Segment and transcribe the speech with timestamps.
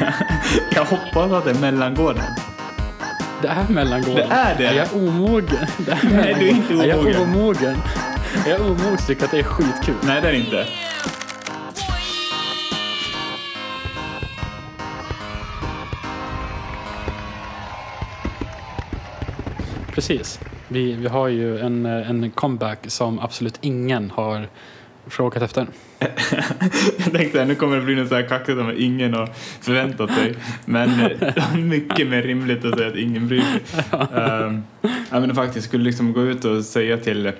[0.74, 2.24] Jag hoppas att det är mellangården.
[3.42, 4.14] Det är mellangården.
[4.28, 4.66] Det är det?
[4.66, 5.66] Är jag omogen?
[5.78, 7.22] Det är Nej, du är inte Är jag omogen.
[7.22, 7.76] omogen?
[8.46, 9.94] Är jag omogen tycker jag att det är skitkul.
[10.02, 10.66] Nej, det är det inte.
[19.94, 20.40] Precis.
[20.68, 24.48] Vi, vi har ju en, eh, en comeback som absolut ingen har
[25.06, 25.66] frågat efter.
[26.98, 29.30] Jag tänkte att nu kommer det bli något så här kaxigt som ingen har
[29.60, 30.34] förväntat sig.
[30.64, 33.62] Men eh, mycket mer rimligt att säga att ingen bryr sig.
[33.92, 34.64] Um,
[35.10, 37.32] ja, men faktiskt skulle liksom gå ut och säga till eh,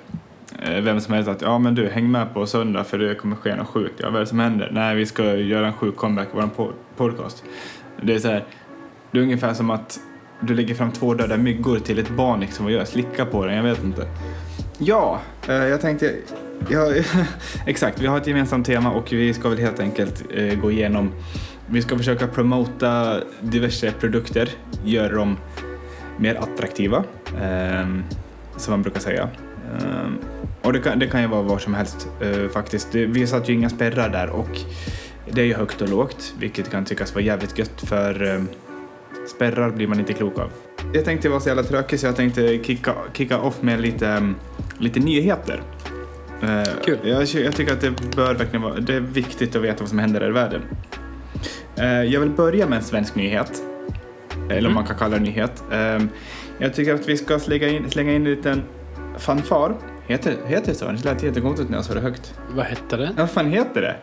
[0.81, 3.57] vem som helst att ja men du häng med på söndag för det kommer ske
[3.57, 3.95] något sjukt.
[3.97, 4.71] Ja vad är det som händer?
[4.73, 7.45] Nej vi ska göra en sjuk comeback på vår po- podcast.
[8.03, 8.45] Det är så här,
[9.11, 10.01] det är ungefär som att
[10.41, 13.57] du lägger fram två döda myggor till ett barn liksom och gör slicka på den,
[13.57, 14.07] jag vet inte.
[14.79, 16.15] Ja, eh, jag tänkte,
[16.71, 16.93] ja,
[17.67, 21.13] exakt, vi har ett gemensamt tema och vi ska väl helt enkelt eh, gå igenom,
[21.67, 24.49] vi ska försöka promota diverse produkter,
[24.85, 25.37] göra dem
[26.19, 27.05] mer attraktiva,
[27.43, 27.87] eh,
[28.57, 29.29] som man brukar säga.
[29.75, 30.09] Eh,
[30.63, 32.93] och det kan, det kan ju vara var som helst eh, faktiskt.
[32.93, 34.59] Det, vi satt ju inga spärrar där och
[35.31, 38.43] det är ju högt och lågt, vilket kan tyckas vara jävligt gött för eh,
[39.29, 40.51] spärrar blir man inte klok av.
[40.95, 44.35] Jag tänkte vara så jävla tråkig så jag tänkte kicka, kicka off med lite, ehm,
[44.79, 45.63] lite nyheter.
[46.43, 46.99] Eh, Kul.
[47.03, 49.99] Jag, jag tycker att det bör verkligen vara, det är viktigt att veta vad som
[49.99, 50.63] händer här i världen.
[51.77, 53.63] Eh, jag vill börja med en svensk nyhet.
[54.51, 55.65] Eller om man kan kalla det nyhet.
[55.73, 56.03] Eh,
[56.59, 58.63] jag tycker att vi ska slänga in, slänga in en liten
[59.19, 59.75] fanfar.
[60.07, 60.85] Heter, heter det så?
[60.93, 62.35] Det lät jättekonstigt när jag sa det högt.
[62.55, 63.05] Vad hette det?
[63.05, 63.97] Ja, Vad fan heter det?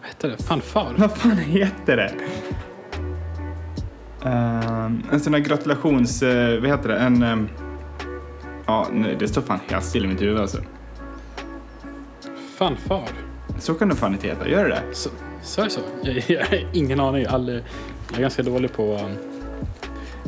[0.00, 0.42] Vad hette det?
[0.44, 0.94] Fanfar?
[0.96, 2.12] Vad fan heter det?
[4.28, 6.22] Ehm, en sån här gratulations...
[6.22, 6.96] eh, vad heter det?
[6.98, 7.22] En...
[7.22, 7.48] ehm,
[8.66, 10.58] ja, nej, det står fan helt still i mitt huvud alltså.
[12.58, 13.08] Fanfar?
[13.58, 14.82] Så kan det fan inte heta, gör det det?
[14.94, 15.10] Så,
[15.42, 15.80] så är det så?
[16.02, 17.26] Jag, jag har ingen aning.
[17.26, 17.62] Aldrig,
[18.08, 18.94] jag är ganska dålig på...
[18.94, 19.16] um,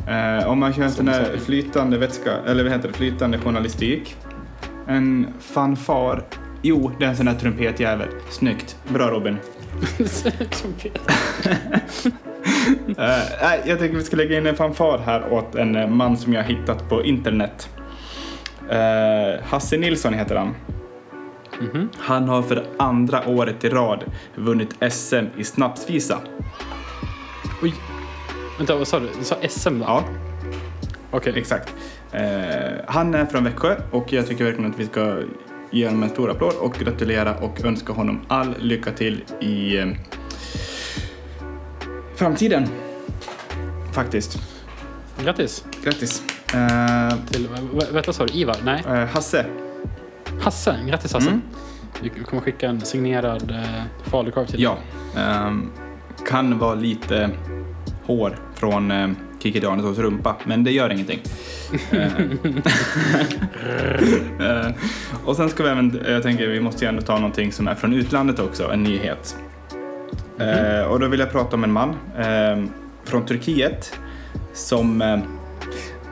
[0.07, 1.41] Eh, om man kör en sån sagt.
[1.41, 4.15] flytande vätska, eller vad heter det, flytande journalistik.
[4.87, 6.23] En fanfar.
[6.61, 8.07] Jo, det är en sån här trumpetjävel.
[8.29, 8.77] Snyggt.
[8.87, 9.37] Bra Robin.
[10.51, 10.99] trumpet.
[12.97, 16.33] Eh, jag tycker vi ska lägga in en fanfar här åt en eh, man som
[16.33, 17.69] jag har hittat på internet.
[18.69, 20.55] Eh, Hasse Nilsson heter han.
[21.59, 21.89] Mhm.
[21.97, 24.03] Han har för andra året i rad
[24.35, 26.17] vunnit SM i snapsvisa.
[27.61, 27.73] Oj.
[28.57, 29.07] Vänta, vad sa du?
[29.19, 29.85] Du sa SM va?
[29.87, 30.03] Ja,
[31.11, 31.33] Okej.
[31.35, 31.73] exakt.
[32.11, 32.21] Eh,
[32.87, 35.17] han är från Växjö och jag tycker verkligen att vi ska
[35.71, 39.87] ge honom en stor applåd och gratulera och önska honom all lycka till i eh,
[42.15, 42.67] framtiden.
[43.93, 44.37] Faktiskt.
[45.23, 45.65] Grattis.
[45.83, 46.23] Grattis.
[46.53, 47.47] Eh, Till,
[47.93, 48.33] vänta, sa du?
[48.33, 48.55] Ivar?
[48.63, 49.45] Nej, eh, Hasse.
[50.41, 50.75] Hasse.
[50.87, 51.29] Grattis Hasse.
[51.29, 51.41] Mm.
[52.01, 54.77] Vi kommer skicka en signerad eh, falukorv till Ja.
[55.17, 55.71] ehm,
[56.29, 57.29] kan vara lite
[58.05, 61.19] hår från eh, Kikki Danielssons rumpa, men det gör ingenting.
[61.91, 62.21] Eh,
[64.65, 64.71] eh,
[65.25, 67.75] och sen ska vi även, jag tänker vi måste ju ändå ta någonting som är
[67.75, 69.35] från utlandet också, en nyhet.
[70.39, 72.63] Eh, och då vill jag prata om en man eh,
[73.03, 73.99] från Turkiet
[74.53, 75.19] som eh,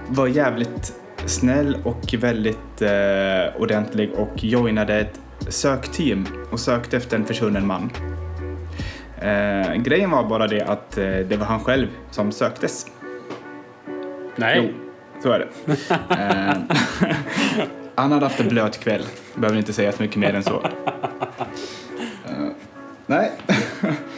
[0.08, 0.94] var jävligt
[1.28, 7.92] snäll och väldigt eh, ordentlig och joinade ett sökteam och sökte efter en försvunnen man.
[9.22, 12.86] Eh, grejen var bara det att eh, det var han själv som söktes.
[14.36, 14.62] Nej.
[14.64, 14.74] Jo,
[15.24, 15.48] så är det.
[16.10, 16.58] eh,
[17.96, 19.04] han hade haft en blöt kväll.
[19.36, 20.62] Behöver inte säga så mycket mer än så.
[22.26, 22.48] Eh,
[23.06, 23.32] nej.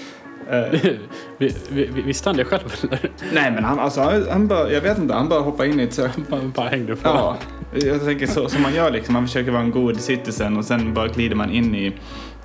[1.38, 3.12] Vi, vi, vi, visste han det själv eller?
[3.34, 5.84] nej, men han, alltså, han, han bara, jag vet inte, han bara hoppade in i
[5.84, 6.12] ett sök...
[6.30, 7.02] Bara, bara hängde på.
[7.04, 7.38] Ja,
[7.74, 9.14] jag tänker så som man gör liksom.
[9.14, 11.94] Man försöker vara en god citizen och sen bara glider man in i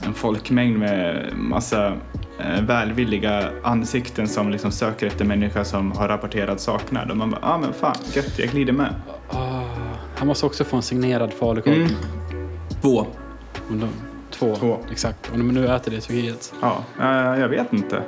[0.06, 1.86] en folkmängd med massa
[2.38, 7.10] eh, välvilliga ansikten som liksom söker efter människor som har rapporterat saknad.
[7.10, 8.94] Och man bara, ja ah, men fan, gött, jag glider med.
[9.30, 9.62] Ah,
[10.16, 11.74] han måste också få en signerad falukorv.
[11.74, 11.88] Mm.
[12.82, 13.06] Två.
[14.38, 14.56] Två.
[14.56, 14.78] Två.
[14.92, 15.30] Exakt.
[15.32, 16.52] Och nu äter det i Turkiet.
[16.62, 18.02] Ja, eh, jag vet inte.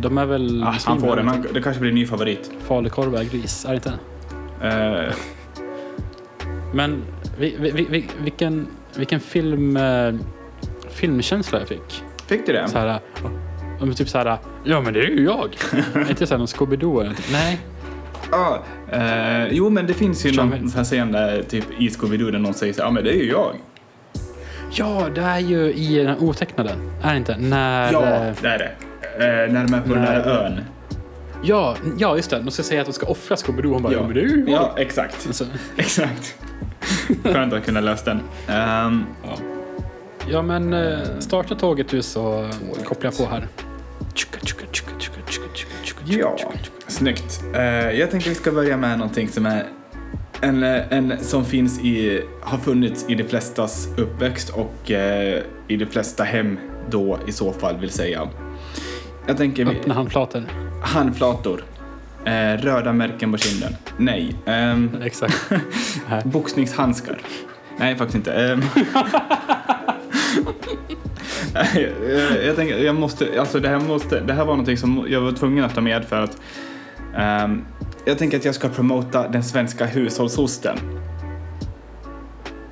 [0.00, 2.50] De är väl Ah, han får den, han, det kanske blir en ny favorit.
[2.66, 3.92] Falukorv är gris, är det inte?
[5.06, 5.14] Eh,
[6.74, 7.02] Men
[7.38, 8.66] vi, vi, vi, vi- vilken,
[8.96, 10.14] vilken film, eh,
[10.90, 12.02] filmkänsla jag fick.
[12.26, 12.68] fick du det?
[12.68, 13.00] Så här,
[13.80, 15.56] om typ så här, ja men det är ju jag.
[16.10, 17.16] Inte så här någon Scooby-Doo eller.
[17.32, 17.58] Nej.
[18.32, 18.62] Ja,
[18.92, 20.68] eh, jo men det finns ju Förstår någon mig.
[20.70, 23.10] sån här scen där typ i Scooby-Doo där någon säger så ja ah, men det
[23.10, 23.56] är ju jag.
[24.70, 26.70] Ja, det är ju i den otecknade.
[27.02, 27.36] Är det inte?
[27.36, 27.92] När...
[27.92, 28.70] Ja, eh, det är det.
[29.24, 30.60] Eh, när de är på den När- där ön.
[31.42, 32.38] Ja, ja, just det.
[32.38, 33.72] De ska säga att de ska offra Scooby-Doo.
[33.72, 34.02] Hon bara, ja.
[34.02, 34.48] men det är ju jag.
[34.50, 35.26] ja, exakt.
[35.26, 35.44] Alltså,
[35.76, 36.34] Exakt.
[37.24, 38.20] Skönt att kunna lösa den.
[38.48, 39.36] Ehm, ja.
[40.30, 42.48] ja, men eh, starta tåget du så
[42.84, 43.46] kopplar jag på här.
[46.04, 46.36] Ja,
[46.86, 47.42] snyggt.
[47.54, 49.64] Eh, jag tänkte vi ska börja med någonting som är
[50.40, 55.86] en, en som finns i, har funnits i de flestas uppväxt och eh, i de
[55.86, 56.58] flesta hem
[56.90, 58.28] då i så fall vill säga.
[59.26, 60.42] Jag tänker Öppna handflator.
[60.82, 61.64] handflator.
[62.24, 63.76] Eh, röda märken på kinden.
[63.96, 64.34] Nej.
[64.46, 65.52] Ehm, Exakt.
[66.24, 67.18] Boxningshandskar.
[67.78, 68.32] Nej, faktiskt inte.
[68.32, 68.62] Ehm.
[71.54, 75.06] Nej, jag, jag tänker, jag måste, alltså det här, måste, det här var någonting som
[75.08, 76.40] jag var tvungen att ta med för att
[77.16, 77.64] ehm,
[78.04, 80.76] jag tänker att jag ska promota den svenska hushållsosten.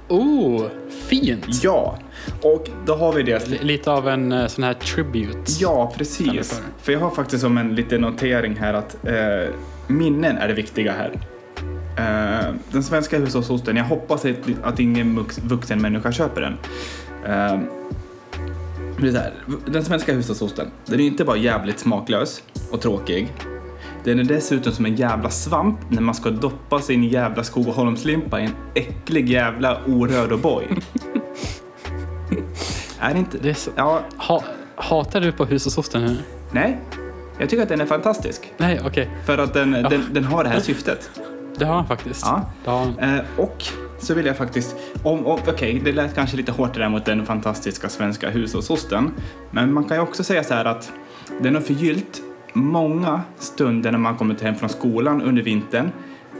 [0.08, 0.62] Oh,
[1.06, 1.46] fint!
[1.62, 1.98] Ja,
[2.42, 3.46] och då har vi det.
[3.46, 5.52] L- Lite av en eh, sån här tribute.
[5.60, 6.62] Ja, precis.
[6.82, 9.54] För jag har faktiskt som en liten notering här att eh,
[9.86, 11.12] minnen är det viktiga här.
[11.98, 16.56] Eh, den svenska hushållsosten, jag hoppas att, att ingen vux- vuxen människa köper den.
[17.26, 17.60] Eh,
[19.66, 23.28] den svenska hushållsosten, den är inte bara jävligt smaklös och tråkig.
[24.04, 28.44] Den är dessutom som en jävla svamp när man ska doppa sin jävla Skogaholmslimpa i
[28.44, 30.64] en äcklig jävla oröd O'boy.
[33.00, 33.38] är det inte?
[33.38, 33.70] Det är så...
[33.76, 34.44] Ja, ha,
[34.76, 36.16] hatar du på hushållsosten nu?
[36.52, 36.80] Nej,
[37.38, 38.52] jag tycker att den är fantastisk.
[38.56, 39.10] Nej, okej.
[39.26, 41.10] För att den, den, den har det här syftet.
[41.58, 42.22] Det har han faktiskt.
[42.26, 42.50] Ja.
[42.64, 42.98] Han.
[42.98, 43.64] Eh, och
[43.98, 47.04] så vill jag faktiskt, om, om, okej det lät kanske lite hårt det där mot
[47.04, 49.10] den fantastiska svenska hushållsosten.
[49.50, 50.92] Men man kan ju också säga så här att
[51.42, 52.22] den har förgyllt
[52.54, 55.90] många stunder när man kommit hem från skolan under vintern.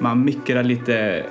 [0.01, 1.27] Man mikrar lite,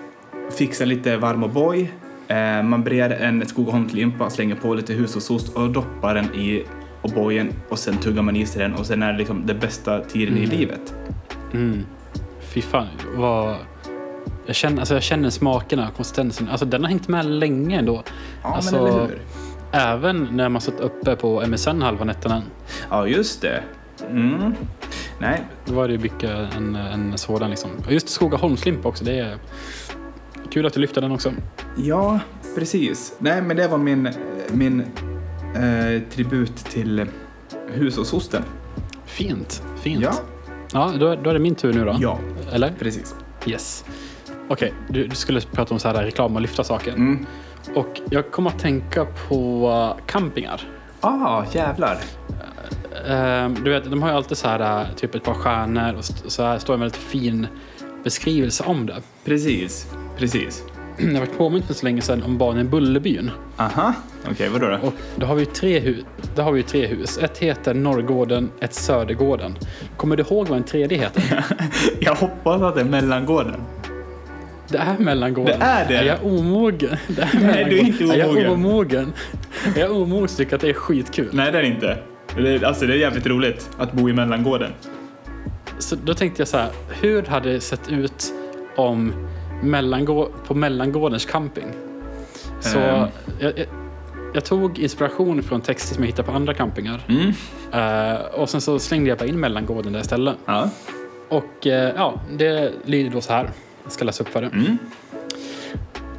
[0.57, 1.87] fixar lite varm O'boy.
[2.27, 6.63] Eh, man breder en Skogaholmslimpa, slänger på lite hushållsost och doppar den i
[7.01, 9.99] O'boyen och sen tuggar man i sig den och sen är det liksom det bästa
[9.99, 10.49] tiden i Mm.
[10.57, 10.93] livet.
[11.53, 11.85] Mm.
[12.41, 13.55] Fy fan, vad...
[14.45, 16.49] Jag känner, alltså jag känner smakerna, konsistensen.
[16.49, 18.03] Alltså den har hängt med länge ändå.
[18.43, 19.19] Ja, Alltså- men eller hur?
[19.71, 22.41] Även när man satt uppe på MSN halva nätterna.
[22.89, 23.63] Ja, just det.
[24.09, 24.53] Mm.
[25.19, 27.69] Nej, Då var det ju mycket en, en sådan liksom.
[27.85, 29.03] Och just Skogaholmslimpa också.
[29.03, 29.37] Det är
[30.51, 31.33] kul att du lyfter den också.
[31.77, 32.19] ja,
[32.55, 33.15] precis.
[33.19, 34.09] Nej, men det var min,
[34.51, 34.79] min
[35.55, 37.05] eh, tribut till
[37.73, 38.43] hushållsosten.
[39.05, 40.01] Fint, fint.
[40.03, 40.13] Ja,
[40.73, 41.97] Ja, då, då är det min tur nu då.
[41.99, 42.19] ja,
[42.51, 42.73] Eller?
[42.79, 43.15] precis.
[43.45, 43.85] Yes.
[44.47, 46.91] Okej, du, du skulle prata om så här reklam och lyfta saker.
[46.93, 47.25] Mm.
[47.75, 50.61] Och jag kommer att tänka på uh, campingar.
[51.01, 51.97] Ah, jävlar.
[53.09, 56.05] Ehm, du vet, de har ju alltid så här uh, typ ett par stjärnor och
[56.05, 57.47] så här står en väldigt fin
[58.03, 58.95] beskrivelse om det.
[59.25, 59.87] Precis,
[60.17, 60.63] precis.
[60.97, 63.31] Jag var påmint för så länge sedan om barnen i Bullerbyn.
[63.57, 63.93] Aha,
[64.31, 64.87] okej, vadå då?
[64.87, 66.03] Och då har vi ju tre, hu-
[66.35, 67.17] då har vi ju tre hus.
[67.17, 69.57] Ett heter Norrgården, ett Södergården.
[69.97, 71.45] Kommer du ihåg vad en tredje heter?
[71.99, 73.61] Jag hoppas att det är mellangården.
[74.67, 75.59] Det är Mellangården.
[75.59, 75.95] Det är det?
[75.95, 76.97] Är jag omogen?
[77.07, 78.51] Det är Nej, du är inte Är jag omogen.
[78.51, 79.13] omogen?
[79.75, 81.29] Är jag omogen så tycker jag att det är skitkul.
[81.33, 81.97] Nej, det är det inte.
[82.35, 84.71] Det alltså, det är jävligt roligt att bo i mellangården.
[85.79, 86.69] Så då tänkte jag så här,
[87.01, 88.33] hur hade det sett ut
[88.75, 89.13] om
[89.63, 91.67] mellangå- på Mellangårdens camping?
[92.59, 93.07] Så Ehm.
[93.39, 93.65] jag, jag,
[94.33, 97.01] jag tog inspiration från texter som jag hittade på andra campingar.
[97.07, 97.33] Mm.
[97.71, 100.35] Eh, och sen så slängde jag bara in Mellangården där istället.
[100.45, 100.69] Ja.
[101.29, 103.49] Och eh, ja, det lyder då så här.
[103.83, 104.47] Jag ska läsa upp för det.
[104.47, 104.77] Mm.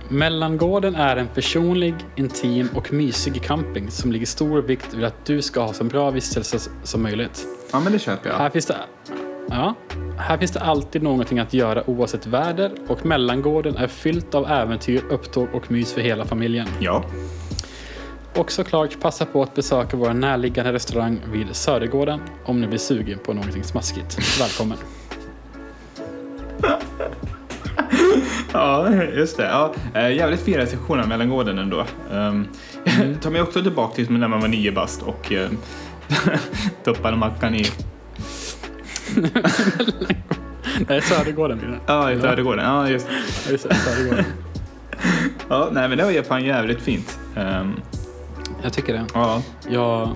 [0.08, 5.42] Mellangården är en personlig, intim och mysig camping som ligger stor vikt vid att du
[5.42, 7.46] ska ha så bra vistelse som möjligt.
[7.72, 8.36] ja, men det köper jag.
[8.36, 8.76] Här finns det,
[9.48, 9.74] ja,
[10.18, 15.04] här finns det alltid någonting att göra oavsett väder och mellangården är fyllt av äventyr,
[15.10, 16.66] upptåg och mys för hela familjen.
[16.80, 17.04] Ja.
[18.36, 23.18] Och såklart passa på att besöka vår närliggande restaurang vid Södergården om ni blir sugen
[23.18, 24.40] på någonting smaskigt.
[24.40, 24.78] Välkommen!
[28.54, 29.44] Ja, just det.
[29.44, 31.84] Ja, eh, jävligt fin recension av mellangården ändå.
[32.12, 32.46] Um,
[33.22, 35.48] tar mig också tillbaka till när man var nio bast och uh,
[36.84, 37.64] tuppade mackan i,
[40.88, 41.78] Nej, Södergården blir det.
[41.86, 42.64] ja, i Södergården.
[42.64, 43.06] Ja, just
[43.46, 44.24] Ja, just det, Södergården.
[45.48, 47.18] ja, nej, men det var fan jävligt fint.
[47.36, 47.72] Ehm,
[48.62, 49.04] Jag tycker det.
[49.14, 49.42] ja.
[49.68, 50.08] Jag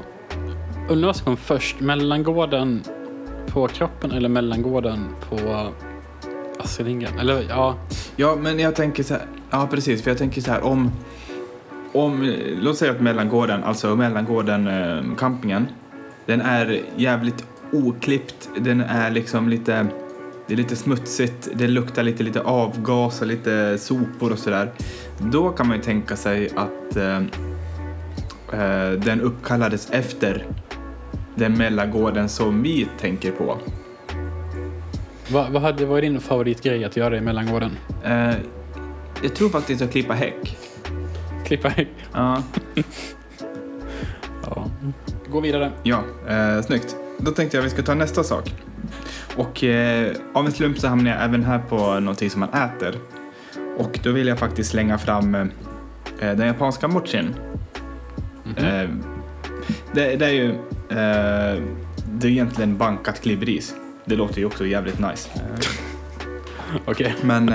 [0.88, 1.80] undrar vad som kom först.
[1.80, 2.82] Mellangården
[3.46, 5.68] på kroppen eller mellangården på
[6.68, 7.76] Astrid Eller ja,
[8.16, 9.26] ja, men jag tänker så här.
[9.50, 10.02] Ja, precis.
[10.02, 10.90] För jag tänker så här om,
[11.92, 15.66] om låt säga att mellangården, alltså mellangården, eh, campingen,
[16.26, 18.48] den är jävligt oklippt.
[18.58, 19.86] Den är liksom lite,
[20.46, 21.48] det är lite smutsigt.
[21.54, 24.72] Det luktar lite, lite avgas och lite sopor och sådär.
[25.18, 27.18] Då kan man ju tänka sig att eh,
[28.52, 30.46] eh, den uppkallades efter
[31.34, 33.58] den mellangården som vi tänker på
[35.32, 37.70] vad, vad hade varit din favoritgrej att göra i mellangården?
[38.04, 38.34] Eh,
[39.22, 40.56] jag tror faktiskt att klippa häck.
[41.46, 41.88] Klippa häck?
[42.12, 42.42] Ja,
[44.44, 44.66] Ja.
[45.30, 45.72] Gå vidare.
[45.82, 46.96] ja eh, snyggt.
[47.18, 48.54] Då tänkte jag att vi ska ta nästa sak.
[49.36, 52.94] och eh, av en slump så hamnar jag även här på någonting som man äter.
[53.78, 55.46] Och då vill jag faktiskt slänga fram eh,
[56.18, 57.34] den japanska mochin.
[58.56, 58.88] Eh,
[59.92, 60.50] det, det är ju
[60.90, 61.62] eh,
[62.12, 63.74] det är egentligen bankat klibbris.
[64.08, 65.28] Det låter ju också jävligt nice.
[65.34, 67.14] Eh, Okej.
[67.22, 67.48] men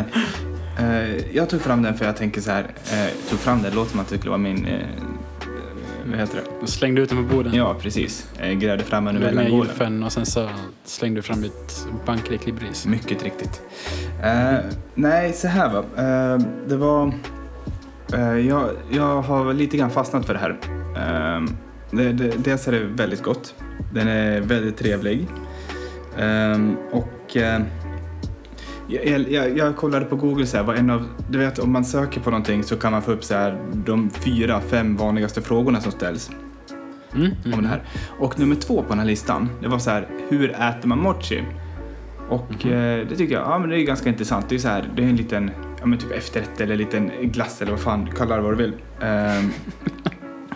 [0.79, 3.91] eh, jag tog fram den för jag tänker så här, eh, tog fram den, låter
[3.91, 4.79] som att det skulle vara min, eh,
[6.05, 6.67] vad heter det?
[6.67, 7.53] Slängde ut den på bordet.
[7.53, 8.27] Ja, precis.
[8.39, 9.67] Eh, grävde fram den ur med mellangården.
[9.67, 10.50] gylfen och sen så
[10.86, 12.86] slängde du fram ett bankade klibbris.
[12.86, 13.62] Mycket riktigt.
[14.24, 14.55] Eh,
[14.95, 15.83] nej, så här va.
[15.98, 17.13] Eh, det var...
[18.13, 20.57] Eh, jag, jag har lite grann fastnat för det här.
[20.95, 21.41] Eh,
[21.91, 23.55] det, det, dels är det väldigt gott.
[23.93, 25.27] Den är väldigt trevlig.
[26.17, 26.60] Eh,
[26.91, 27.38] och...
[27.38, 27.62] Eh,
[28.88, 31.86] jag, jag, jag kollade på Google så här, vad en av, du vet om man
[31.86, 35.82] söker på någonting så kan man få upp så här, de fyra, fem vanligaste frågorna
[35.82, 36.32] som ställs
[37.15, 37.32] Mm.
[37.53, 37.84] om det här.
[38.20, 41.43] Och nummer två på den här listan, det var så här, hur äter man mochi?
[42.29, 44.50] Och eh, det tycker jag, ja men det är ganska intressant.
[44.50, 47.12] Det är så här, det är en liten, ja men typ efterrätt eller en liten
[47.22, 48.74] glass eller vad fan, kalla det vad du vill.
[49.01, 49.50] Ehm,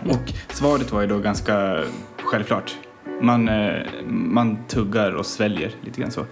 [0.10, 1.82] och svaret var ju då ganska
[2.24, 2.74] självklart.
[3.20, 6.24] Man, eh, man tuggar och sväljer lite grann så.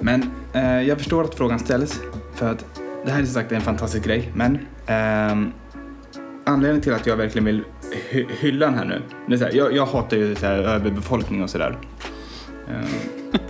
[0.00, 2.00] Men eh, jag förstår att frågan ställs
[2.34, 2.64] för att
[3.04, 4.30] det här är som sagt en fantastisk grej.
[4.34, 5.52] Men ehm,
[6.46, 7.62] anledningen till att jag verkligen vill
[8.10, 9.02] hy- hylla den här nu.
[9.26, 11.76] Det är så här, jag, jag hatar ju så här överbefolkning och sådär.
[12.70, 12.84] Ehm,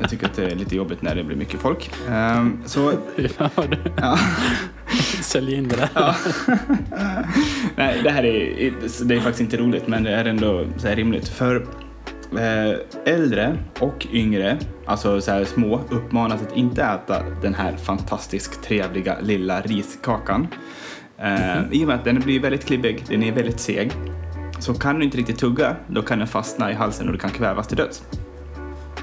[0.00, 1.90] jag tycker att det är lite jobbigt när det blir mycket folk.
[2.10, 2.92] Ehm, så,
[3.38, 4.18] Ja, du ja.
[5.22, 5.88] säljer in det där.
[5.94, 6.14] Ja.
[7.76, 8.72] Nej, det här är,
[9.04, 11.28] det är faktiskt inte roligt, men det är ändå så rimligt.
[11.28, 11.62] För eh,
[13.04, 19.16] äldre och yngre, alltså så här små, uppmanas att inte äta den här fantastiskt trevliga
[19.20, 20.48] lilla riskakan.
[21.18, 23.92] Eh, I och med att den blir väldigt klibbig, den är väldigt seg.
[24.58, 27.30] Så kan du inte riktigt tugga, då kan den fastna i halsen och du kan
[27.30, 28.02] kvävas till döds.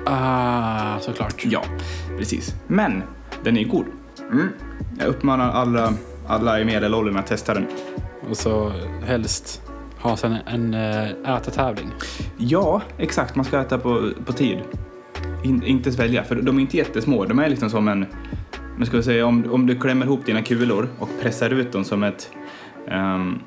[0.06, 1.46] Ah, såklart.
[1.46, 1.64] Ja,
[2.18, 2.56] precis.
[2.68, 3.04] Men
[3.44, 3.86] den är god.
[4.32, 4.48] Mm.
[5.00, 5.94] Jag uppmanar alla,
[6.28, 7.68] alla i medelåldern att testa den.
[8.30, 8.72] Och så
[9.06, 9.62] helst
[10.02, 11.92] ha sen en eh, ätartävling.
[12.38, 13.36] Ja, exakt.
[13.36, 14.60] Man ska äta på, på tid.
[15.44, 17.26] In, inte svälja, för de är inte jättesmå.
[17.26, 18.06] De är liksom som en...
[18.78, 21.84] Men ska jag säga, om, om du klämmer ihop dina kulor och pressar ut dem
[21.84, 22.32] som ett...
[22.88, 23.40] ehm,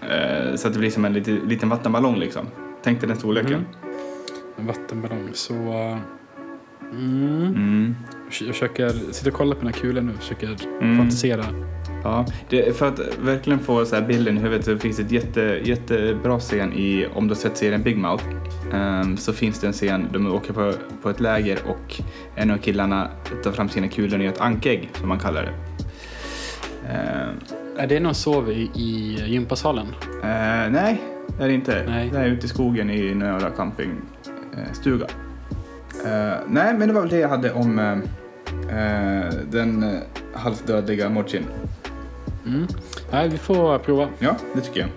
[0.00, 2.46] eh, så att det blir som en lite, liten vattenballong liksom.
[2.82, 3.52] Tänk dig den storleken.
[3.52, 3.64] Mm.
[4.58, 5.28] En vattenballong.
[5.32, 5.54] Så...
[5.54, 5.96] eh,
[6.92, 7.46] Mm.
[7.46, 7.94] Mm.
[8.40, 10.12] Jag försöker sitta och kolla på den här kulan nu.
[10.12, 10.98] Försöker Mm.
[10.98, 11.44] fantisera.
[12.04, 15.12] Ja, det, för att verkligen få så här bilden i huvudet så finns det ett
[15.12, 18.24] jätte, jättebra scen i, om du har sett serien Big Mouth,
[18.72, 20.72] ehm, så finns det en scen, de åker på,
[21.02, 22.00] på ett läger och
[22.34, 23.08] en av killarna
[23.44, 25.52] tar fram sina kulor och gör ett ankägg, som man kallar det.
[26.92, 27.34] Ehm,
[27.78, 29.86] Är det någon sover i, i gympasalen?
[30.22, 31.02] eh, nej,
[31.38, 31.84] det är det inte.
[31.88, 32.10] Nej.
[32.12, 35.06] Det är ute i skogen i jävla campingstuga.
[36.04, 37.92] Eh, nej, men det var väl det jag hade om eh,
[39.26, 39.98] eh, den
[40.34, 41.44] halvdödliga mochin.
[42.46, 42.66] Mm.
[43.12, 44.08] Nej, vi får prova.
[44.18, 44.88] Ja, det tycker jag.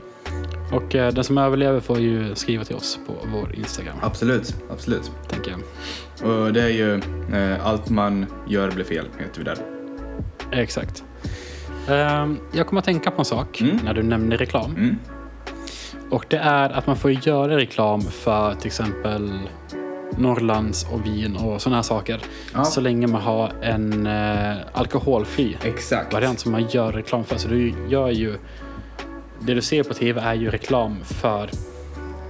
[0.74, 3.96] Och den som överlever får ju skriva till oss på vår Instagram.
[4.02, 5.12] Absolut, absolut.
[5.28, 5.60] Tänker jag.
[6.32, 7.02] Och det är ju
[7.64, 9.58] allt man gör blir fel, heter vi där.
[10.52, 11.04] Exakt.
[11.90, 13.78] Ehm, jag kommer att tänka på en sak Mm.
[13.84, 14.76] när du nämner reklam.
[14.76, 14.96] Mm.
[16.10, 19.40] Och det är att man får göra reklam för till exempel
[20.18, 22.20] Norrlands och vin och sådana här saker.
[22.54, 22.64] Ja.
[22.64, 26.14] Så länge man har en eh, alkoholfri Exakt.
[26.14, 27.38] variant som man gör reklam för.
[27.38, 28.38] Så du gör ju...
[29.40, 31.50] Det du ser på tv är ju reklam för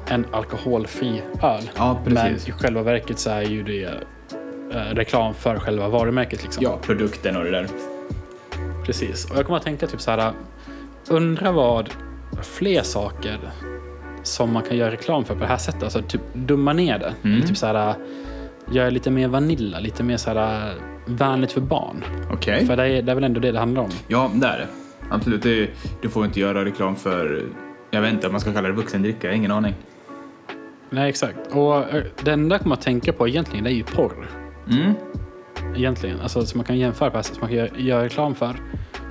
[0.07, 1.69] en alkoholfri öl.
[1.77, 3.83] Ja, Men i själva verket så är ju det
[4.73, 6.43] eh, reklam för själva varumärket.
[6.43, 6.63] Liksom.
[6.63, 7.67] Ja, produkten och det där.
[8.85, 9.31] Precis.
[9.31, 10.33] Och jag kommer att tänka typ så här.
[11.09, 11.89] Undra vad
[12.43, 13.39] fler saker
[14.25, 15.83] som man kan göra reklam för på det här sättet.
[15.83, 17.13] Alltså typ dumma ner det.
[17.23, 17.37] Mm.
[17.37, 17.95] Eller typ så här.
[18.71, 20.73] Göra lite mer vanilla, lite mer så här
[21.05, 22.03] vänligt för barn.
[22.31, 22.65] Okej.
[22.65, 23.89] För det är, det är väl ändå det det handlar om.
[24.07, 24.67] Ja, det är det.
[25.09, 25.43] Absolut.
[25.43, 25.69] Det är,
[26.01, 27.43] du får inte göra reklam för,
[27.91, 29.73] jag vet inte om man ska kalla det vuxendricka, jag har ingen aning.
[30.89, 31.37] Nej, exakt.
[31.51, 34.29] Och eh, det enda jag kommer att tänka på egentligen det är ju porr.
[34.71, 34.93] Mm.
[35.75, 36.19] Egentligen.
[36.19, 38.55] Alltså som man kan jämföra på, som man kan göra, göra reklam för.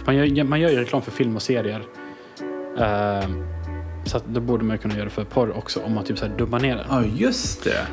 [0.06, 1.82] Man gör, man gör ju reklam för film och serier.
[2.78, 3.28] Eh,
[4.04, 6.26] så att då borde man kunna göra det för porr också om man typ så
[6.26, 6.84] här dubbar ner det.
[6.88, 7.86] Ja, just det.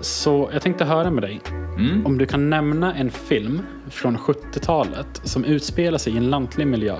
[0.00, 1.40] Så jag tänkte höra med dig
[1.78, 2.06] Mm.
[2.06, 6.96] om du kan nämna en film från 70-talet som utspelar sig i en lantlig miljö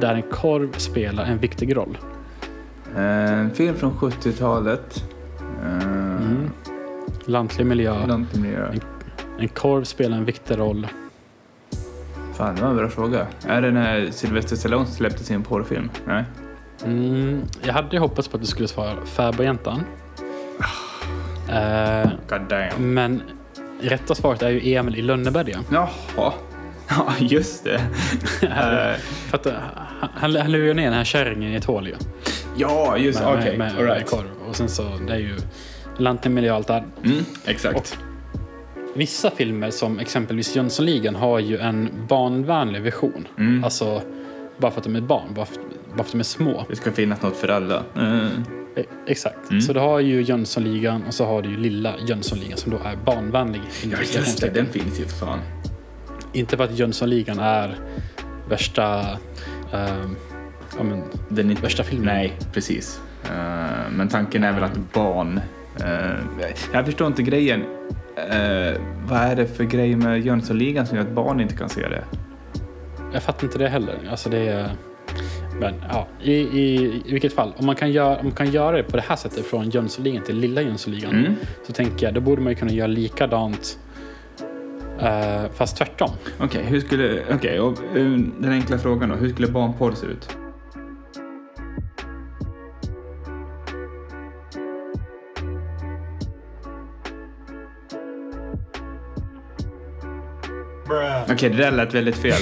[0.00, 1.98] där en korv spelar en viktig roll.
[2.96, 5.04] Eh, En film från 70-talet.
[5.62, 6.50] Eh, Mm.
[7.24, 8.72] Lantlig miljö, Lantmiljö.
[9.38, 10.86] en korv spelar en viktig roll.
[12.34, 13.26] Fan, det var en bra fråga.
[13.46, 15.90] Är det när Sylvester Stallone släppte sin porrfilm?
[16.06, 16.24] Nej.
[16.84, 19.84] Mm, jag hade ju hoppats på att du skulle svara Fäbodjäntan.
[21.48, 22.94] Eh, God damn.
[22.94, 23.22] men
[23.80, 25.60] rätta svaret är ju Emil i Lönneberga.
[25.72, 26.32] Jaha.
[26.88, 27.74] Ja, just det.
[28.42, 29.52] Eh, För att, eh,
[30.14, 31.94] han, han, lurar ju ner den här kärringen i ett hål ju.
[32.56, 34.10] ja, just Med, Okej, med, med, med right.
[34.10, 34.26] korv.
[34.48, 35.36] Och sen så, det är ju
[35.96, 36.84] Lantemiljö och allt där.
[37.04, 37.98] Mm, exakt.
[38.94, 43.28] Vissa filmer som exempelvis Jönssonligan har ju en barnvänlig vision.
[43.38, 43.64] Mm.
[43.64, 44.02] Alltså,
[44.58, 46.64] bara för att de är barn, bara för, bara för att de är små.
[46.68, 47.82] Det ska finnas något för alla.
[47.96, 48.28] Mm.
[48.76, 49.50] E- Exakt.
[49.50, 49.60] Mm.
[49.60, 52.96] Så du har ju Jönssonligan och så har du ju lilla Jönssonligan som då är
[53.04, 53.62] barnvänlig.
[53.82, 54.50] Ja, just det.
[54.54, 55.38] Den finns ju för fan.
[56.32, 57.76] Inte för att Jönssonligan är
[58.48, 59.00] värsta,
[59.72, 60.16] ehm,
[60.76, 61.54] ja, men, Den är...
[61.56, 62.06] värsta filmen.
[62.06, 63.00] Nej, precis.
[63.24, 65.40] Eh, men tanken är väl att barn...
[65.80, 67.64] eh, jag förstår inte grejen.
[68.16, 71.88] Eh, vad är det för grej med Jönssonligan som gör att barn inte kan se
[71.88, 72.04] det?
[73.14, 73.98] Jag fattar inte det heller.
[74.10, 74.70] Alltså det är...
[75.60, 76.74] Men ja, i, i,
[77.06, 77.52] i vilket fall.
[77.56, 80.24] Om man, kan göra, om man kan göra det på det här sättet från Jönssonligan
[80.24, 81.10] till lilla Jönssonligan.
[81.14, 81.34] Mm.
[81.66, 83.78] Så tänker jag, då borde man ju kunna göra likadant.
[85.00, 86.10] eh, fast tvärtom.
[86.40, 87.22] Okej, hur skulle...
[87.34, 88.04] Okej, och eh,
[88.38, 89.14] den enkla frågan då.
[89.14, 90.36] Hur skulle barnporr se ut?
[101.32, 102.40] Okej, det där lät väldigt fel.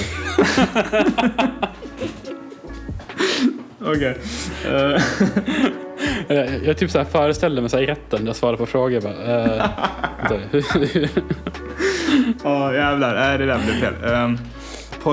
[3.85, 4.17] Okej.
[4.65, 4.99] Eh, Jag,
[6.37, 8.65] jag, jag typ så här föreställer mig så här i rätten där jag svarar på
[8.65, 9.01] frågor.
[9.01, 9.65] Bara, eh,
[10.51, 11.09] hur-
[12.43, 13.15] Ja, jävlar.
[13.15, 13.93] Nej, det där blev fel.
[14.13, 14.39] Um,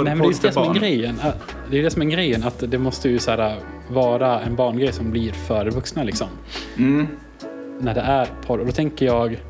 [0.04, 1.18] Nej men det är det som är grejen.
[1.24, 1.32] Äh,
[1.70, 2.42] Det är det som är grejen.
[2.44, 3.56] Att det måste ju så här,
[3.88, 6.28] vara en barngrej som blir för vuxna liksom.
[6.78, 7.06] Mm.
[7.80, 8.58] När det är porr.
[8.58, 9.40] Och då tänker jag,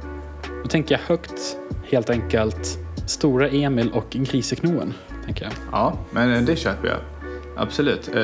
[0.62, 1.56] då tänker jag högt
[1.90, 2.78] helt enkelt.
[3.10, 4.94] Stora Emil och Griseknoen.
[5.24, 5.52] Tänker jag.
[5.72, 6.98] Ja, men eh, det köper jag.
[7.56, 8.08] Absolut.
[8.08, 8.22] Uh,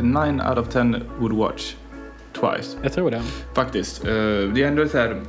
[0.00, 1.74] nine out of ten would watch
[2.32, 2.76] twice.
[2.82, 3.22] Jag tror det.
[3.54, 4.04] Faktiskt.
[4.04, 5.20] Eh, det är ändå så här...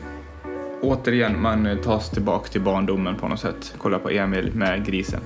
[0.81, 3.75] Återigen, man tas tillbaka till barndomen på något sätt.
[3.77, 5.22] Kolla på Emil med grisen.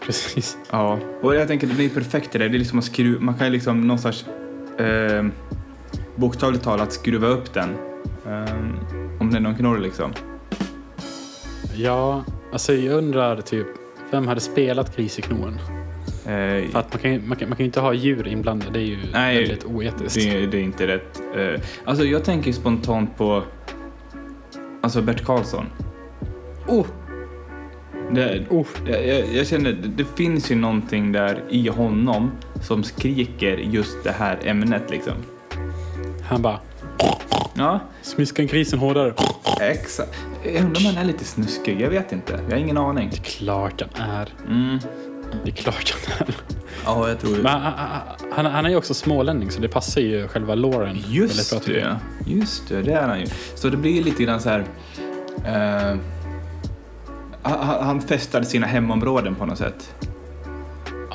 [0.00, 0.56] Precis.
[0.70, 2.38] Ja, och jag tänker det blir perfekt det.
[2.38, 4.24] Det är liksom att skruva, man kan ju liksom någonstans
[4.78, 5.26] eh,
[6.16, 7.68] bokstavligt talat skruva upp den.
[8.26, 8.54] Eh,
[9.20, 10.12] om det är någon knorr liksom.
[11.74, 13.66] Ja, alltså jag undrar typ.
[14.10, 15.54] Vem hade spelat Griseknoen?
[16.26, 18.72] Eh, För att man kan, ju- man, kan, man kan ju inte ha djur inblandade.
[18.72, 20.14] Det är ju Nej, väldigt oetiskt.
[20.30, 21.20] det, det är inte rätt.
[21.36, 23.42] Eh, alltså jag tänker spontant på
[24.80, 25.66] alltså Bert Karlsson.
[26.68, 26.86] Oh,
[28.14, 28.66] Det, oh.
[28.86, 32.30] jag, jag, jag känner, det, det finns ju någonting där i honom
[32.62, 35.14] som skriker just det här ämnet liksom.
[36.28, 36.60] Han bara.
[37.54, 39.14] Ja, Smiskan grisen hårdare.
[39.60, 40.10] exakt.
[40.44, 42.32] Jag undrar om han är lite snuskig, jag vet inte.
[42.32, 43.10] Jag har ingen aning.
[43.10, 44.28] Det är klart han är.
[44.48, 44.78] Mm.
[45.44, 46.34] Det är klart han är.
[46.84, 47.72] Ja, jag tror Men han,
[48.32, 51.74] han- han, är ju också smålänning så det passar ju själva bra Just jag.
[51.74, 53.26] det, just det, det är han ju.
[53.54, 54.64] Så det blir lite grann så här...
[55.44, 55.98] eh,
[57.42, 59.94] han, han fästade sina hemområden på något sätt.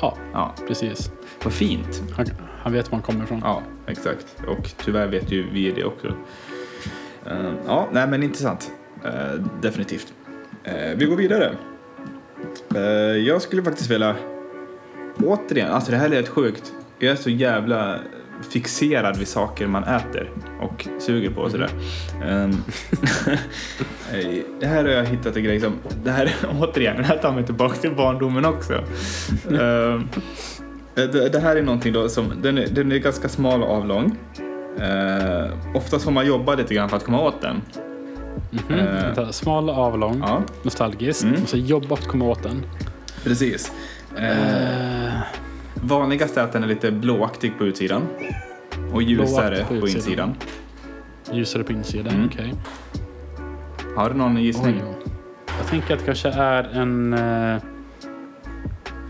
[0.00, 1.10] Ja, Ja, precis.
[1.44, 2.02] vad fint.
[2.16, 2.26] Han,
[2.66, 3.40] han vet var han kommer ifrån.
[3.44, 4.36] Ja, exakt.
[4.46, 6.06] Och tyvärr vet ju vi det också.
[6.06, 8.70] Uh, ja, nej men intressant.
[9.04, 10.12] Uh, definitivt.
[10.68, 11.56] Uh, vi går vidare.
[13.18, 14.16] Jag skulle faktiskt vilja,
[15.16, 16.72] återigen, alltså det här är helt sjukt.
[16.98, 17.98] Jag är så jävla
[18.50, 21.70] fixerad vid saker man äter och suger på och sådär.
[22.24, 22.52] Ehm,
[24.60, 25.72] det här har jag hittat en grej som,
[26.04, 28.84] det här återigen, det här tar mig tillbaka till barndomen också.
[29.60, 30.08] Ehm,
[30.96, 34.16] det, det här är någonting då som, den är, den är ganska smal och avlång.
[34.80, 37.62] Uh, oftast får man jobba lite grann för att komma åt den.
[38.50, 38.78] Mhm.
[38.78, 38.84] Eh.
[39.04, 41.24] Vänta, Smal och avlång, Ja, nostalgisk.
[41.24, 41.42] Mm.
[41.42, 42.62] Och så jobba för att komma åt den.
[43.24, 43.72] precis.
[44.16, 45.12] Eh, Eh,
[45.74, 48.02] vanligast är att den är lite blåaktig på utsidan.
[48.92, 50.34] Och ljusare på, på insidan.
[51.32, 52.26] ljusare på insidan, Mm.
[52.32, 52.54] okej.
[53.96, 54.74] Har du någon gissning?
[54.86, 55.12] Oj.
[55.58, 57.62] Jag tänker att det kanske är en eh,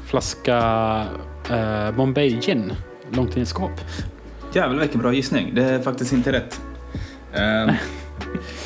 [0.04, 0.58] flaska
[1.50, 2.72] eh, Bombay gin
[3.12, 3.80] långt in i skåp.
[4.52, 5.54] Jävlar vilken bra gissning.
[5.54, 6.60] Det är faktiskt inte rätt.
[7.32, 7.40] Eh,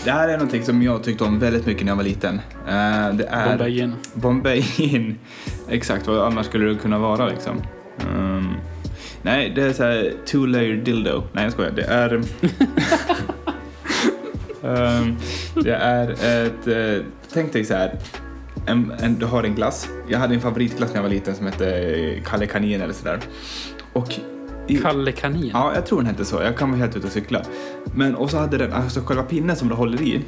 [0.04, 2.34] det här är någonting som jag tyckte om väldigt mycket när jag var liten.
[2.68, 3.94] Eh, det är Bombay gin.
[4.14, 5.18] Bombay in.
[5.68, 7.62] Exakt, vad annars skulle det kunna vara liksom?
[8.00, 8.48] Ehm,
[9.22, 11.22] nej, det är så här two layer dildo.
[11.32, 11.70] Nej, jag skojar.
[11.70, 12.14] Det är...
[14.64, 15.16] Ehm,
[15.54, 16.66] det är ett...
[16.66, 17.98] eh, tänk dig så här.
[18.70, 19.88] En, en, du har en glass.
[20.08, 23.18] Jag hade en favoritglass när jag var liten som hette Kalle Kanin eller sådär.
[23.92, 24.14] Och...
[24.66, 25.50] i- Kalle Kanin.
[25.52, 26.42] Ja, jag tror den hette så.
[26.42, 27.42] Jag kan vara helt ute och cykla.
[27.94, 30.20] Men och så hade den, alltså själva pinnen som du håller i,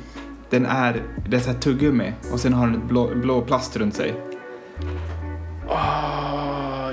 [0.50, 3.76] den är, det är så här tuggummi och sen har den ett blå, blå plast
[3.76, 4.14] runt sig.
[5.68, 6.90] Ah,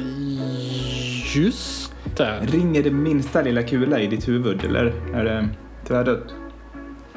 [1.35, 2.39] just det.
[2.41, 5.47] Ringer det minsta lilla kula i ditt huvud eller är det
[5.87, 6.33] tvärdött?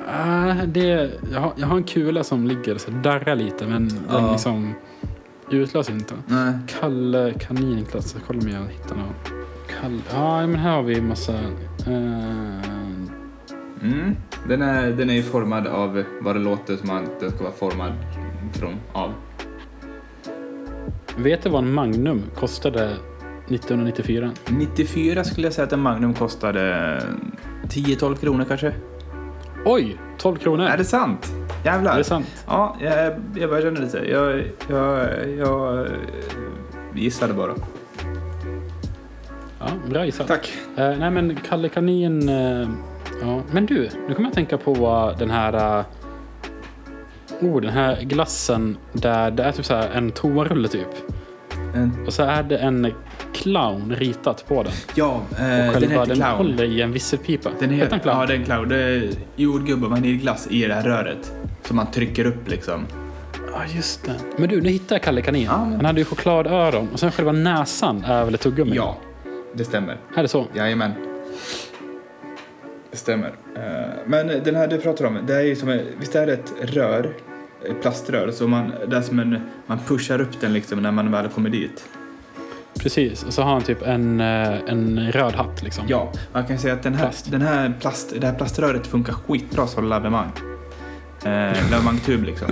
[0.08, 3.98] Ah, det, jag, har, jag har en kula som ligger och darrar lite men den
[4.10, 4.32] Ja.
[4.32, 4.74] liksom
[5.50, 6.14] utlöser inte.
[6.26, 6.52] Nej.
[6.80, 8.14] Kalle Kaninkloss.
[8.18, 9.32] Jag kollar om jag hittar något.
[9.80, 11.32] Kalle, ja men här har vi massa...
[11.86, 12.72] eh,
[13.82, 14.16] Mm.
[14.48, 17.52] Den, är, den är ju formad av vad det låter som att den ska vara
[17.52, 17.92] formad
[18.52, 19.12] från, av.
[21.16, 22.84] vet du vad en Magnum kostade
[23.48, 24.30] 1994?
[24.48, 27.00] 94 skulle jag säga att en Magnum kostade
[27.68, 28.72] 10-12 kronor kanske.
[29.64, 29.96] Oj!
[30.18, 30.64] 12 kronor!
[30.66, 31.32] Är det sant?
[31.64, 31.92] Jävlar.
[31.92, 32.44] Är det sant?
[32.46, 33.98] Ja, jag, jag börjar känna lite.
[33.98, 35.92] Jag, jag, jag eh,
[36.94, 37.54] gissade bara.
[39.58, 40.26] Ja, bra gissat.
[40.28, 40.52] Tack.
[40.76, 42.28] Eh, nej men Kalle Kanin...
[42.28, 42.68] eh,
[43.22, 43.42] ja.
[43.52, 45.78] Men du, nu kommer jag tänka på den här...
[45.78, 45.84] eh,
[47.40, 50.88] oh, den här glassen där det är typ så en toarulle typ.
[51.74, 52.92] En, Och så är det en
[53.34, 54.72] clown ritat på den.
[54.94, 56.36] ja, Och eh, den själva heter den Clown.
[56.36, 57.50] håller i en visselpipa.
[57.60, 58.20] Den Heter heter, den clown?
[58.20, 58.68] ja, det är en clown.
[58.68, 61.32] Det är jordgubb och vaniljglass i det här röret.
[61.64, 62.86] Som man trycker upp liksom.
[63.52, 64.14] Ja, just det.
[64.36, 65.42] Men du, nu hittar jag Kalle Kanin.
[65.44, 68.72] Ja, men- Han hade ju chokladöron och sen själva näsan är väl ett tuggummi?
[68.76, 68.96] Ja,
[69.54, 69.96] det stämmer.
[70.16, 70.46] Är det så?
[70.54, 70.92] Jajamän.
[72.90, 73.32] Det stämmer.
[73.56, 73.62] Eh,
[74.06, 77.10] Men den här du pratar om, det är ju som visst är det ett rör,
[77.70, 81.10] ett plaströr, så man, det är som en, man pushar upp den liksom när man
[81.12, 81.84] väl kommer dit.
[82.78, 83.22] Precis.
[83.24, 85.84] Och så har han typ en, eh, en röd hatt liksom.
[85.88, 87.30] Ja, man kan säga att den här, Plast.
[87.30, 90.32] Den här plast, det här plaströret funkar skitbra som lavemang.
[91.24, 92.48] Eh, lavemangtub liksom.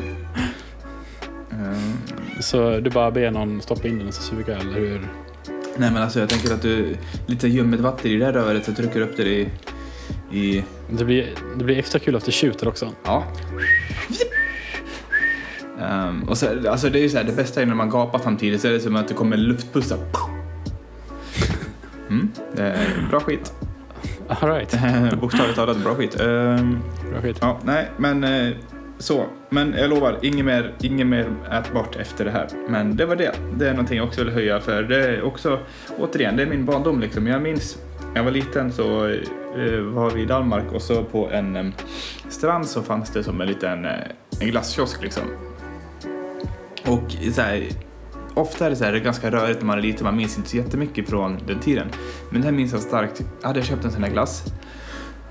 [1.50, 5.00] Eh, Så du bara ber någon stoppa in den och så suga eller hur?
[5.76, 8.72] nej men alltså jag tänker att du, lite ljummet vatten i det här röret så
[8.72, 9.48] trycker du upp det i,
[10.32, 11.28] i Det blir,
[11.58, 12.88] det blir extra kul efter tjuter också.
[13.04, 13.24] Ja.
[15.80, 18.18] Ehm, och så, alltså det är ju så här, det bästa är när man gapar
[18.18, 19.98] samtidigt så är det som att det kommer luftpussar.
[22.10, 23.52] Mm, det är bra skit.
[24.28, 24.78] All right.
[25.20, 26.20] Bokstavligt talat bra skit.
[26.20, 26.78] Ehm,
[27.10, 27.38] Bra skit.
[27.40, 28.52] ja, nej, men eh,
[28.98, 29.24] så.
[29.50, 32.48] Men jag lovar, inget mer, inget mer ätbart efter det här.
[32.68, 33.32] Men det var det.
[33.56, 35.58] Det är någonting jag också vill höja för det är också,
[35.98, 37.26] återigen, det är min barndom liksom.
[37.26, 41.30] Jag minns, när jag var liten så eh, var vi i Danmark och så på
[41.30, 41.66] en eh,
[42.28, 43.92] strand så fanns det som en liten eh,
[44.40, 45.22] en glasskiosk liksom.
[46.86, 47.68] Och så här,
[48.34, 50.36] ofta är det så här, det är ganska rörigt när man är liten, man minns
[50.36, 51.88] inte så jättemycket från den tiden.
[52.30, 53.22] Men det här minns jag starkt.
[53.40, 54.44] Jag hade köpt en sån här glass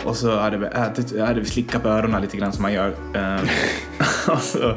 [0.04, 2.94] och så hade vi ätit, hade slickat på öronen lite grann som man gör.
[3.16, 3.48] Ehm,
[4.28, 4.70] och så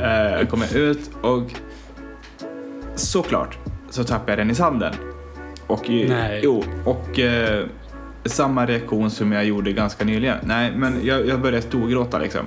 [0.00, 1.52] eh, kom jag ut och
[2.94, 3.58] såklart
[3.90, 4.94] så tappade jag den i sanden.
[5.66, 6.40] Och, Nej.
[6.44, 7.64] Jo, och eh,
[8.24, 10.38] samma reaktion som jag gjorde ganska nyligen.
[10.42, 12.46] Nej, men jag, jag började storgråta liksom.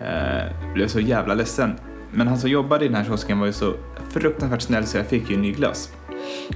[0.00, 1.74] Eh, blev så jävla ledsen.
[2.16, 3.74] Men han som jobbade i den här kiosken var ju så
[4.10, 5.92] fruktansvärt snäll så jag fick ju en ny glass.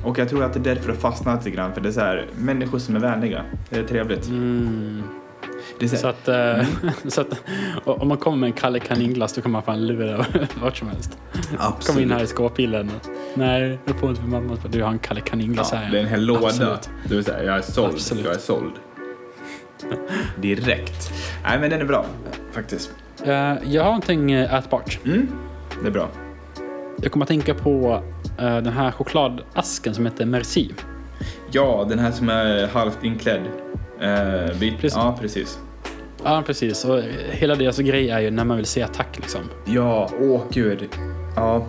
[0.04, 1.92] Och jag tror att det är därför det har fastnat lite grann, för det är
[1.92, 3.44] så här, människor som är vänliga.
[3.68, 4.26] Det är trevligt.
[4.28, 5.02] Mm.
[5.78, 6.66] Det är så Så att, eh,
[7.08, 7.42] så att
[7.84, 10.24] om man kommer med en Kalle Kaninglass då kan man fan lura
[10.62, 11.18] vart som helst.
[11.86, 12.90] Kom in här i skåphyllan.
[13.34, 14.56] Nej, jag får inte för mamma.
[14.68, 15.90] Du har en Kalle Kaninglass Ja, här.
[15.90, 16.46] det är en hel låda.
[16.46, 16.90] Absolut.
[17.08, 17.92] Du vill säga, jag är såld.
[17.94, 18.24] Absolut.
[18.24, 18.72] Jag är såld.
[20.40, 21.12] Direkt.
[21.44, 22.04] Nej, men den är bra
[22.52, 22.90] faktiskt.
[23.24, 23.32] Eh,
[23.64, 24.98] jag har någonting eh, ätbart.
[25.04, 25.28] Mm,
[25.82, 26.08] det är bra.
[27.02, 28.02] Jag kommer att tänka på
[28.38, 30.70] eh, den här chokladasken som heter Merci.
[31.50, 33.42] Ja, den här som är halvt inklädd.
[34.00, 34.74] Eh, bit.
[34.80, 34.96] Precis.
[34.96, 35.58] Ja, precis.
[36.24, 36.84] Ja, precis.
[36.84, 39.40] Och hela deras grej är ju när man vill säga tack liksom.
[39.66, 40.88] Ja, åh gud.
[41.36, 41.66] Ja,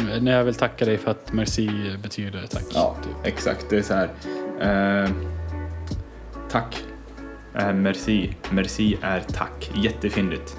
[0.00, 1.70] Mm, När jag vill tacka dig för att merci
[2.02, 2.64] betyder tack.
[2.74, 3.26] ja Typ.
[3.32, 3.66] exakt.
[3.70, 5.04] Det är så här.
[5.04, 5.10] Eh,
[6.50, 6.84] tack.
[7.54, 8.36] Eh, merci.
[8.50, 9.70] Merci är tack.
[9.74, 10.56] Jättefyndigt.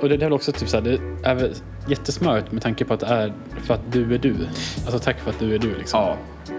[0.00, 1.54] Och det, det är väl också typ så här, det är väl
[1.90, 4.36] jättesmart med tanke på att det är för att du är du.
[4.84, 6.00] Alltså tack för att du är du liksom.
[6.00, 6.16] Ja,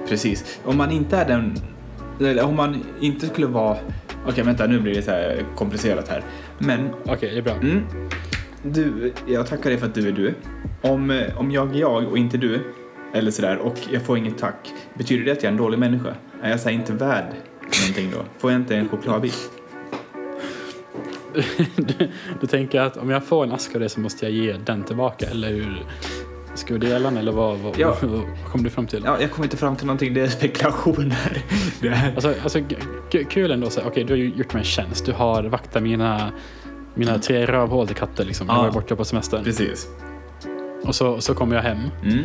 [0.08, 0.60] precis.
[0.65, 1.56] Om man inte är den...
[2.20, 3.78] Eller om man inte skulle vara...
[4.28, 6.24] Okej, vänta, nu blir det så här komplicerat här.
[6.58, 7.54] Men Okej, det är bra.
[7.54, 7.84] Mm.
[8.63, 10.34] Du, jag tackar dig för att du är du.
[10.82, 12.74] Om, om jag är jag och inte du,
[13.13, 16.15] eller sådär, och jag får inget tack, betyder det att jag är en dålig människa?
[16.44, 17.26] Är jag så inte värd
[17.82, 18.26] någonting då?
[18.38, 19.61] Får jag inte en chokladbit?
[21.76, 22.10] Du,
[22.41, 24.84] du tänker att om jag får en ask av det så måste jag ge den
[24.84, 25.86] tillbaka, eller hur?
[26.56, 27.96] Ska vi dela den eller vad, vad, Ja.
[28.02, 29.02] vad, kom du fram till?
[29.06, 31.44] Ja, jag kommer inte fram till någonting, det är spekulationer.
[32.15, 32.60] Alltså, alltså
[33.30, 33.70] kul ändå.
[33.86, 35.06] Okej, du har gjort mig en tjänst.
[35.06, 36.32] Du har vaktat mina,
[36.96, 38.26] mina tre rövhål till katter.
[38.26, 38.48] Liksom.
[38.48, 38.62] Jag Ja.
[38.62, 39.41] var borta på semester.
[39.44, 39.88] Precis.
[40.84, 41.80] Och så, så kommer jag hem.
[42.04, 42.20] Mm.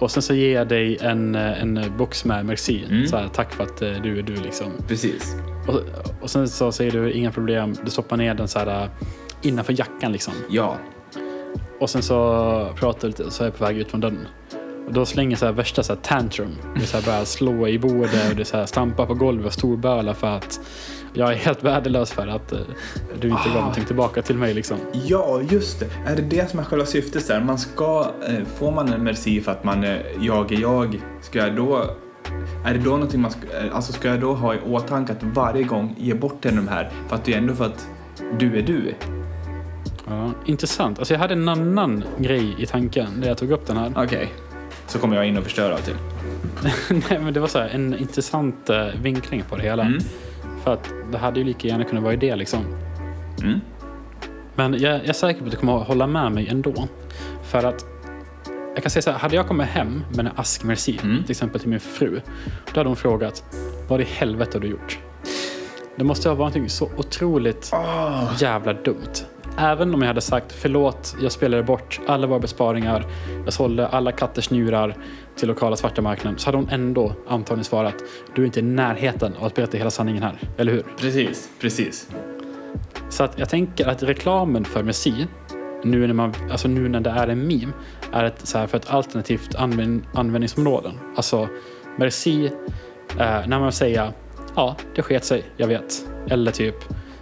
[0.00, 2.84] Och sen så ger jag dig en, eh, en box med Merci.
[2.90, 3.06] Mm.
[3.06, 4.72] Så här, tack för att eh, du är du liksom.
[4.88, 5.36] Precis.
[5.68, 5.80] Och,
[6.20, 7.76] och sen så säger du inga problem.
[7.84, 8.88] Du stoppar ner den så här eh,
[9.42, 10.34] innanför jackan liksom.
[10.50, 10.76] Ja.
[11.80, 14.26] Och sen så pratar du lite så är jag på väg ut från dörren.
[14.86, 16.56] Och då slänger jag så här värsta så här tantrum.
[16.84, 19.52] Så här börjar slå i bordet och det är så här stampa på golvet och
[19.52, 20.60] storböla för att
[21.12, 22.58] jag är helt värdelös för att eh,
[23.20, 23.60] du inte gav Ah.
[23.60, 24.76] någonting tillbaka till mig liksom.
[24.92, 25.86] Ja, just det.
[26.06, 27.28] Är det det som är själva syftet?
[27.28, 27.40] Där?
[27.40, 31.38] Man ska, eh, får man en merci för att man är jag är jag, ska
[31.38, 31.84] jag då
[32.64, 35.22] är det då någonting man ska, eh, alltså ska jag då ha i åtanke att
[35.22, 37.86] varje gång ge bort en de här för att det är ändå för att
[38.38, 38.94] du är du?
[40.08, 40.98] Ja, intressant.
[40.98, 43.92] Alltså jag hade en annan grej i tanken när jag tog upp den här.
[43.96, 44.32] Okej.
[44.86, 45.94] Så kommer jag in och förstör allting.
[47.10, 49.82] Nej, men det var så här, en intressant eh, vinkling på det hela.
[49.82, 49.98] Mm.
[50.64, 52.60] För att det hade ju lika gärna kunnat vara det liksom.
[53.42, 53.60] Mm.
[54.54, 56.88] Men jag, jag är säker på att du kommer att hålla med mig ändå.
[57.42, 57.84] För att
[58.74, 61.22] jag kan säga så här, hade jag kommit hem med en ask merci, Mm.
[61.22, 62.20] till exempel till min fru,
[62.74, 63.44] då hade hon frågat
[63.88, 64.98] vad i helvete har du gjort?
[65.96, 69.12] Det måste ha varit någonting så otroligt Åh, jävla dumt.
[69.58, 73.06] Även om jag hade sagt förlåt, jag spelade bort alla våra besparingar,
[73.44, 74.96] jag sålde alla katters njurar
[75.36, 77.94] till lokala svarta marknaden, så hade hon ändå antagligen svarat
[78.34, 80.84] du är inte i närheten av att berätta hela sanningen här, eller hur?
[80.96, 82.08] precis, precis.
[83.08, 85.26] Så att jag tänker att reklamen för Messi,
[85.84, 87.72] nu när, man, alltså nu när det är en meme,
[88.12, 90.92] är ett, så här, för ett alternativt använd, användningsområden.
[91.16, 91.48] Alltså
[91.98, 92.46] Merci,
[93.18, 94.12] eh, när man säger
[94.54, 96.06] ja, det sket sig, jag vet.
[96.28, 96.74] Eller typ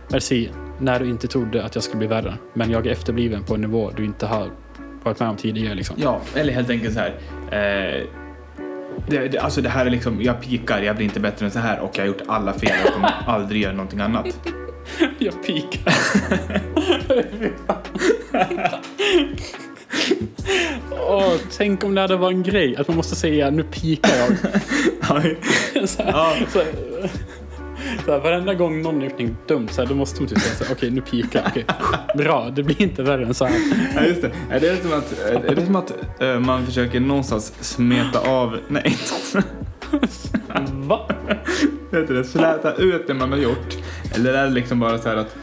[0.09, 3.55] Merci, när du inte trodde att jag skulle bli värre, men jag är efterbliven på
[3.55, 4.51] en nivå du inte har
[5.03, 5.75] varit med om tidigare.
[5.75, 5.97] Liksom.
[5.99, 7.14] Ja, eller helt enkelt så här.
[7.51, 8.05] Eh,
[9.09, 11.59] det, det, alltså det här är liksom, jag pikar, jag blir inte bättre än så
[11.59, 14.27] här och jag har gjort alla fel, jag kommer aldrig göra någonting annat.
[15.19, 15.93] Jag pikar.
[21.09, 24.29] Åh, tänk om det hade varit en grej att man måste säga nu pikar jag.
[25.88, 26.33] så här, Ja.
[26.53, 26.62] så,
[28.09, 30.90] så varenda gång någon har gjort dumt så här, då måste man typ säga okej
[30.90, 31.42] nu pikar.
[31.47, 31.64] Okej,
[32.14, 33.57] Bra, det blir inte värre än så här.
[33.94, 34.31] Ja, just det.
[34.51, 38.97] Är det som att, är det som att eh, man försöker någonstans smeta av, nej,
[40.73, 41.09] Va?
[41.90, 43.77] vet du det, släta ut det man har gjort?
[44.14, 45.37] Eller är det liksom bara så här att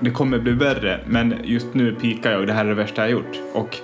[0.00, 3.02] det kommer bli värre, men just nu pikar jag och det här är det värsta
[3.02, 3.38] jag har gjort.
[3.54, 3.76] Och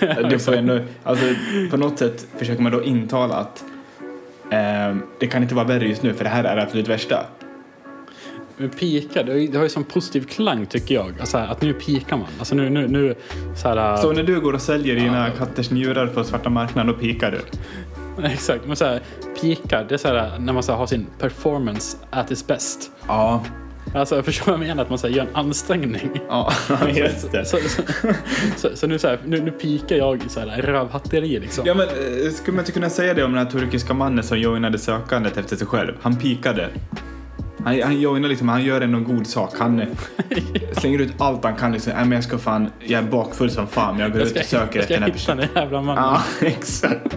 [0.30, 1.24] det får ändå, alltså
[1.70, 3.64] på något sätt försöker man då intala att
[4.50, 7.26] eh, det kan inte vara värre just nu för det här är det absolut värsta.
[8.56, 11.12] Men pika, det har ju, det har ju sån positiv klang tycker jag.
[11.20, 12.28] Alltså, att nu pikar man.
[12.38, 13.14] Alltså nu, nu, nu
[13.56, 16.98] så här, Så när du går och säljer dina katters njurar på svarta marknaden, då
[17.00, 17.40] pikar du.
[18.24, 19.00] Exakt, men så här,
[19.40, 22.90] pikar, det är så här, när man så här, har sin performance at its best.
[23.08, 23.44] Ja,
[23.94, 26.10] Alltså jag förstår vad jag menar, att man så här, gör en ansträngning.
[26.28, 26.52] ja
[26.94, 27.44] just det.
[27.44, 27.82] Så, så,
[28.56, 31.66] så, så nu, så här, nu, nu pikar jag i så här rövhatteri liksom.
[31.66, 34.38] Ja men eh, skulle man inte kunna säga det om den här turkiska mannen som
[34.38, 35.92] joinade sökandet efter sig själv?
[36.02, 36.68] Han pikade.
[37.64, 39.54] Han, han joinar liksom, han gör en god sak.
[39.58, 39.82] Han
[40.72, 41.72] slänger ut allt han kan.
[41.72, 44.30] Liksom, men jag ska fan, jag är bakfull som fan, men jag går jag ut
[44.30, 45.48] ska, och söker jag ska efter den här hitta personen.
[45.54, 46.04] den jävla mannen.
[46.04, 47.16] Ja, exakt.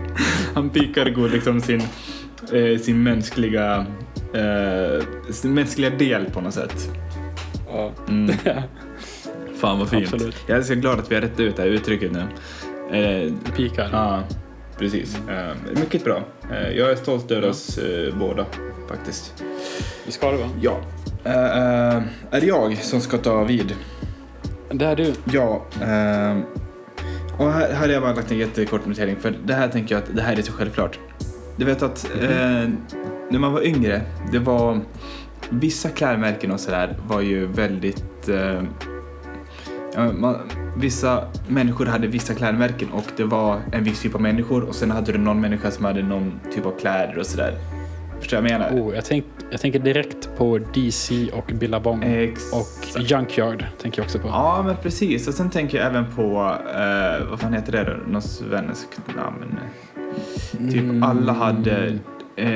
[0.56, 1.82] Han pikar god liksom sin,
[2.54, 3.86] eh, sin mänskliga,
[4.34, 6.90] eh, sin mänskliga del på något sätt.
[7.68, 7.92] Ja.
[8.08, 8.36] Mm.
[9.62, 10.14] Fan vad fint.
[10.14, 10.36] Absolut.
[10.48, 12.24] Jag är så glad att vi har rätt ut det här uttrycket nu.
[12.98, 13.90] Eh, Pikar.
[13.92, 14.24] Ja,
[14.78, 15.18] precis.
[15.30, 16.24] Eh, mycket bra.
[16.52, 18.46] Eh, jag är stolt över oss eh, båda,
[18.90, 19.44] faktiskt.
[20.06, 20.50] Det ska det vara.
[20.62, 20.78] Ja.
[21.24, 23.76] Eh, eh, är det jag som ska ta vid?
[24.70, 25.14] Det är du.
[25.32, 25.66] Ja.
[25.82, 26.38] Eh,
[27.38, 30.04] och här, här har jag bara lagt en jättekort notering, för det här tänker jag
[30.04, 31.00] att det här är så självklart.
[31.58, 32.70] Du vet att eh,
[33.30, 34.82] när man var yngre, det var
[35.50, 38.30] vissa klädmärken och sådär var ju väldigt
[40.14, 40.38] man,
[40.78, 44.92] vissa människor hade vissa klädmärken och det var en viss typ av människor och sen
[44.92, 47.54] hade du någon människa som hade någon typ av kläder och sådär.
[48.20, 48.82] Förstår du vad jag menar?
[48.84, 52.04] Oh, jag, tänk, jag tänker direkt på DC och Billabong.
[52.04, 52.96] Exakt.
[52.96, 54.28] Och Junkyard tänker jag också på.
[54.28, 55.28] Ja, men precis.
[55.28, 58.12] Och sen tänker jag även på, eh, vad fan heter det då?
[58.12, 59.60] Något svenskt namn?
[60.72, 61.04] Typ Mm.
[61.04, 62.00] alla hade,
[62.36, 62.48] eh,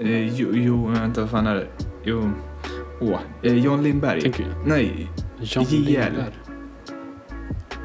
[0.00, 1.66] eh, jo, jo, vänta, vad fan är det?
[2.04, 2.30] Jo,
[3.00, 4.20] åh, eh, John Lindberg.
[4.20, 5.80] Tänker, Nej, John JL.
[5.84, 6.14] Lindberg.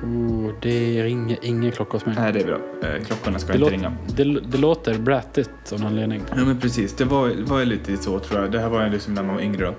[0.03, 2.15] Oh, det ringer ingen klocka hos mig.
[2.19, 2.57] nej det är bra.
[2.83, 3.93] Eh, klockorna ska Det, inte ringa.
[4.15, 6.21] det, det låter brattigt av någon anledning.
[6.35, 8.51] Ja men precis, det var, var lite så tror jag.
[8.51, 9.75] Det här var ju liksom när man var yngre då.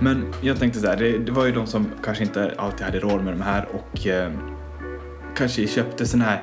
[0.00, 2.98] Men jag tänkte så här, det, det var ju de som kanske inte alltid hade
[3.00, 4.30] råd med de här och eh,
[5.36, 6.42] kanske köpte sån här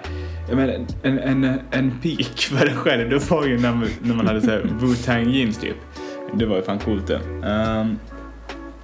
[0.50, 4.16] jag menar, en, en, en peak för det själv, det var ju när, man- när
[4.16, 5.76] man hade så här Wu-Tang jeans typ.
[6.34, 7.20] Det var ju fan coolt det.
[7.48, 7.96] Ehm,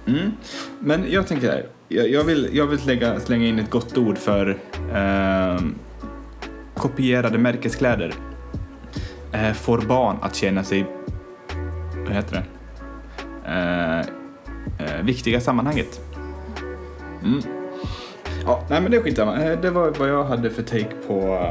[0.06, 0.32] mm.
[0.80, 4.18] Men jag tänker här, jag, jag vill, jag vill lägga, slänga in ett gott ord
[4.18, 4.58] för
[4.94, 5.60] eh,
[6.74, 8.14] kopierade märkeskläder
[9.32, 10.86] eh, får barn att känna sig,
[12.04, 12.44] vad heter det,
[13.50, 14.00] eh,
[14.86, 16.00] eh, viktiga i sammanhanget.
[17.24, 17.42] Mm.
[18.46, 19.42] Ja, nej men det är skitsamma.
[19.42, 21.48] Eh, det var vad jag hade för take på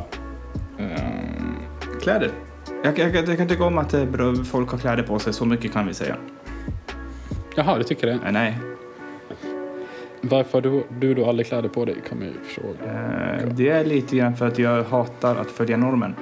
[0.80, 2.32] eh, kläder.
[2.84, 5.74] Jag, jag, jag kan tycka om att eh, folk har kläder på sig, så mycket
[5.74, 6.16] kan vi säga.
[7.56, 8.13] Jaha, du tycker det?
[8.13, 8.58] Eh, nej.
[10.22, 12.94] Varför har du, du då aldrig kläder på dig kan man ju fråga.
[13.42, 16.16] Eh, det är lite grann för att jag hatar att följa normen.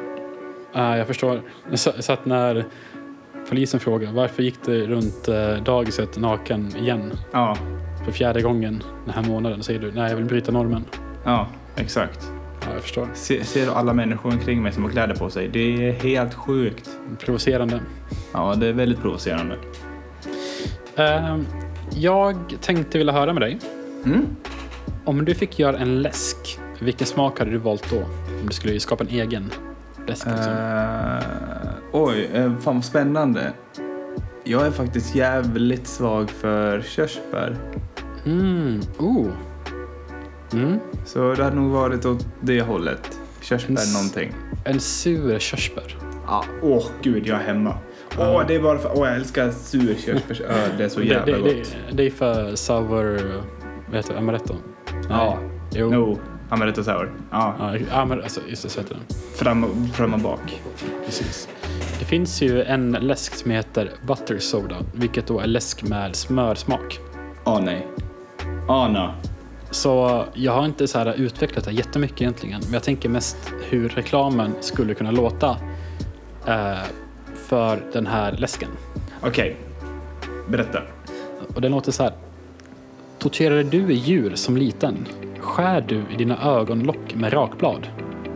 [0.74, 1.42] Ah, jag förstår.
[1.74, 2.66] Så, så att när
[3.50, 7.58] polisen frågar varför gick du runt eh, dagiset naken igen Ja,
[8.06, 10.86] för fjärde gången den här månaden säger du nej jag vill bryta normen.
[11.26, 12.32] ja, exakt.
[12.66, 13.08] Ja, jag förstår.
[13.14, 15.48] Se, ser du alla människor omkring mig som har kläder på sig?
[15.48, 16.90] Det är helt sjukt.
[17.20, 17.80] Provocerande.
[18.34, 19.56] Ja, det är väldigt provocerande.
[20.96, 21.46] Ehm,
[21.96, 23.60] jag tänkte vilja höra med dig.
[24.06, 24.26] Mm.
[25.06, 27.98] Om du fick göra en läsk, vilken smak hade du valt då?
[28.42, 29.52] Om du skulle skapa en egen
[30.08, 30.26] läsk.
[30.26, 30.54] Liksom.
[30.54, 31.24] Eh,
[31.92, 33.54] oj, uh, fan vad spännande.
[34.44, 37.58] Jag är faktiskt jävligt svag för körsbär.
[38.26, 39.28] Mm, oh.
[40.54, 40.80] Mm.
[41.06, 43.20] Så det hade nog varit åt det hållet.
[43.42, 44.32] Körsbär S- någonting.
[44.66, 45.98] En sur körsbär.
[46.28, 47.76] Ja, åh gud, jag är hemma.
[48.20, 48.92] Åh, det är bara för...
[49.00, 50.48] Åh, jag älskar sur körsbärsöl.
[50.78, 51.76] Det är så Det, jävla det, gott.
[51.90, 53.42] det, det är för sour...
[53.88, 54.20] Vad heter det?
[54.20, 54.56] Amaretto?
[55.10, 55.38] Ja.
[55.74, 55.90] Jo.
[55.90, 56.20] No,
[56.50, 57.12] amaretto sour.
[57.32, 59.18] Ja, Ja, men alltså, just det, så heter den.
[59.36, 60.62] fram, och- fram och bak.
[61.06, 61.48] Precis.
[62.00, 67.00] Det finns ju en läsk som heter butter soda, vilket då är läsk med smörsmak.
[67.46, 67.88] Åh nej.
[68.68, 69.14] Ana.
[69.72, 73.38] Så jag har inte så här utvecklat det jättemycket egentligen, men jag tänker mest
[73.70, 75.50] hur reklamen skulle kunna låta
[76.48, 76.74] eh,
[77.52, 78.70] för den här läsken.
[79.22, 79.56] Okej.
[80.50, 80.82] Berätta.
[81.56, 82.14] Och den låter så här.
[83.20, 85.08] Torterade du djur som liten?
[85.40, 87.88] Skär du i dina ögonlock med rakblad?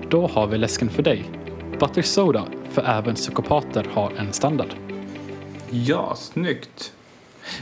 [0.09, 1.31] Då har vi läsken för dig.
[1.79, 4.73] Butter soda, för även psykopater har en standard.
[5.69, 6.93] Ja, snyggt.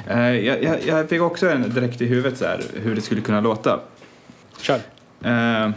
[0.07, 3.21] Eh, jag, jag, jag fick också en direkt i huvudet så här, hur det skulle
[3.21, 3.79] kunna låta.
[4.61, 4.79] Kör.
[5.23, 5.69] Eh,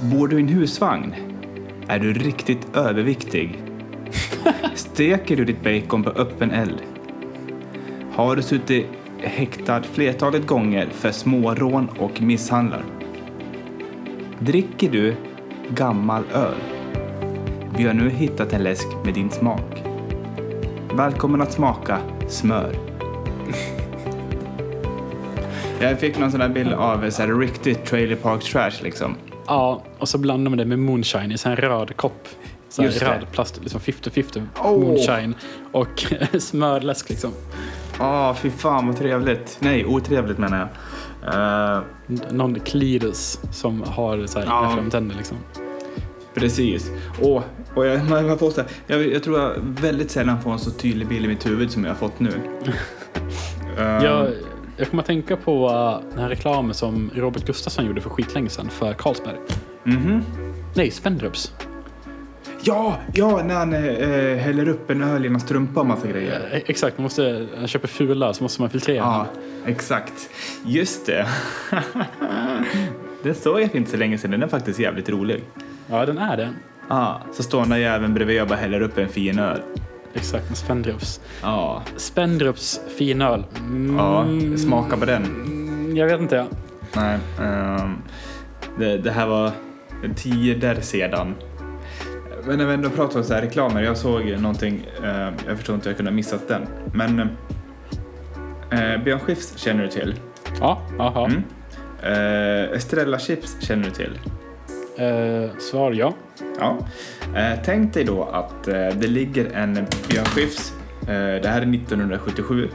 [0.00, 1.14] bor du i en husvagn?
[1.88, 3.67] Är du riktigt överviktig?
[4.74, 6.82] Steker du ditt bacon på öppen eld?
[8.12, 8.86] Har du suttit
[9.18, 12.84] häktad flertalet gånger för smårån och misshandlar?
[14.38, 15.16] Dricker du
[15.68, 16.54] gammal öl?
[17.76, 19.82] Vi har nu hittat en läsk med din smak.
[20.94, 22.74] Välkommen att smaka smör.
[25.80, 29.16] Jag fick någon sån där bild av så här riktigt trailer park trash liksom.
[29.46, 32.28] Ja, och så blandar man det med moonshine i en röd kopp.
[32.68, 34.78] Så här röd plast, liksom 50-50 Åh.
[34.80, 35.34] moonshine
[35.72, 36.04] och
[36.40, 37.30] smörläsk liksom.
[38.00, 39.56] Åh, fy fan vad trevligt.
[39.60, 40.68] Nej, otrevligt menar jag.
[41.76, 41.82] Eh,
[42.30, 44.72] Någon Cletus som har så här Ja.
[44.76, 45.36] framtänder liksom.
[46.34, 46.90] precis.
[47.22, 47.42] Åh,
[47.74, 50.70] och jag, man får så här, jag, jag tror jag väldigt sällan får en så
[50.70, 52.32] tydlig bild i mitt huvud som jag har fått nu.
[53.78, 54.28] Eh, Jag,
[54.76, 58.48] jag kommer att tänka på uh, den här reklamen som Robert Gustafsson gjorde för skitlänge
[58.48, 59.36] sedan för Carlsberg.
[59.84, 60.22] mhm.
[60.74, 61.52] Nej, Spendrups.
[62.62, 66.48] Ja, ja, när han eh, häller upp en öl i en strumpa och massa grejer.
[66.52, 69.26] Eh, Exakt, man måste, han köper fula så måste man filtrera Ja,
[69.66, 70.30] exakt.
[70.66, 71.26] Just det.
[73.22, 74.30] Den såg jag för inte så länge sedan.
[74.30, 75.44] Den är faktiskt jävligt rolig.
[75.90, 76.48] Ja, den är det.
[76.88, 79.60] Ja, så står den där jäveln bredvid och bara häller upp en fin öl.
[80.14, 81.20] Exakt, med Spendrups.
[81.42, 83.44] Ja, Spendrups finöl.
[83.58, 84.26] Mm, ja
[84.58, 85.26] smaka på den.
[85.96, 86.36] Jag vet inte.
[86.36, 86.46] Ja.
[86.96, 87.94] Nej, ehm,
[88.78, 89.50] det, det här var
[90.16, 91.34] tio där sedan.
[92.48, 95.74] Men när vi ändå pratar om så här reklamer, jag såg någonting, eh, jag förstår
[95.74, 96.66] inte hur jag kunde ha missat den.
[96.94, 97.20] Men
[98.70, 100.14] eh, Björn Skifs känner du till.
[100.60, 101.26] Ja, aha.
[101.26, 101.42] Mm.
[102.02, 104.20] Eh, Estrella Chips känner du till.
[104.96, 106.14] Eh, svar ja.
[106.58, 106.78] Ja.
[107.36, 109.74] Eh, tänk dig då att eh, det ligger en
[110.08, 112.68] Björn Skifs, eh, det här är 1977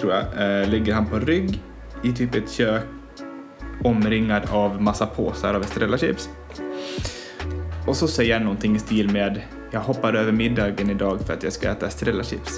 [0.00, 0.22] tror jag,
[0.62, 1.62] eh, ligger han på rygg
[2.02, 2.82] i typ ett kök
[3.84, 6.28] omringad av massa påsar av Estrella chips.
[7.86, 11.42] Och så säger han någonting i stil med jag hoppar över middagen idag för att
[11.42, 12.52] jag ska äta Estrella chips.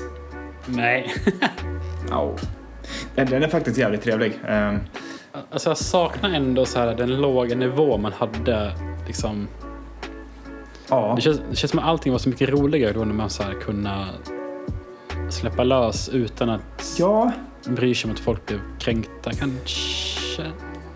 [0.67, 1.15] Nej.
[2.11, 2.37] Ja.
[3.15, 4.39] Den, den är faktiskt jävligt trevlig.
[4.49, 4.75] Eh,
[5.51, 8.73] Alltså jag saknar ändå så här den låga nivå man hade
[9.07, 9.49] liksom.
[10.89, 11.13] ja.
[11.17, 13.43] Det känns, det känns som att allting var så mycket roligare då när man så
[13.43, 14.07] här kunna
[15.31, 17.33] släppa lös utan att ja,
[17.67, 20.43] bry sig om att folk blev kränkta kanske.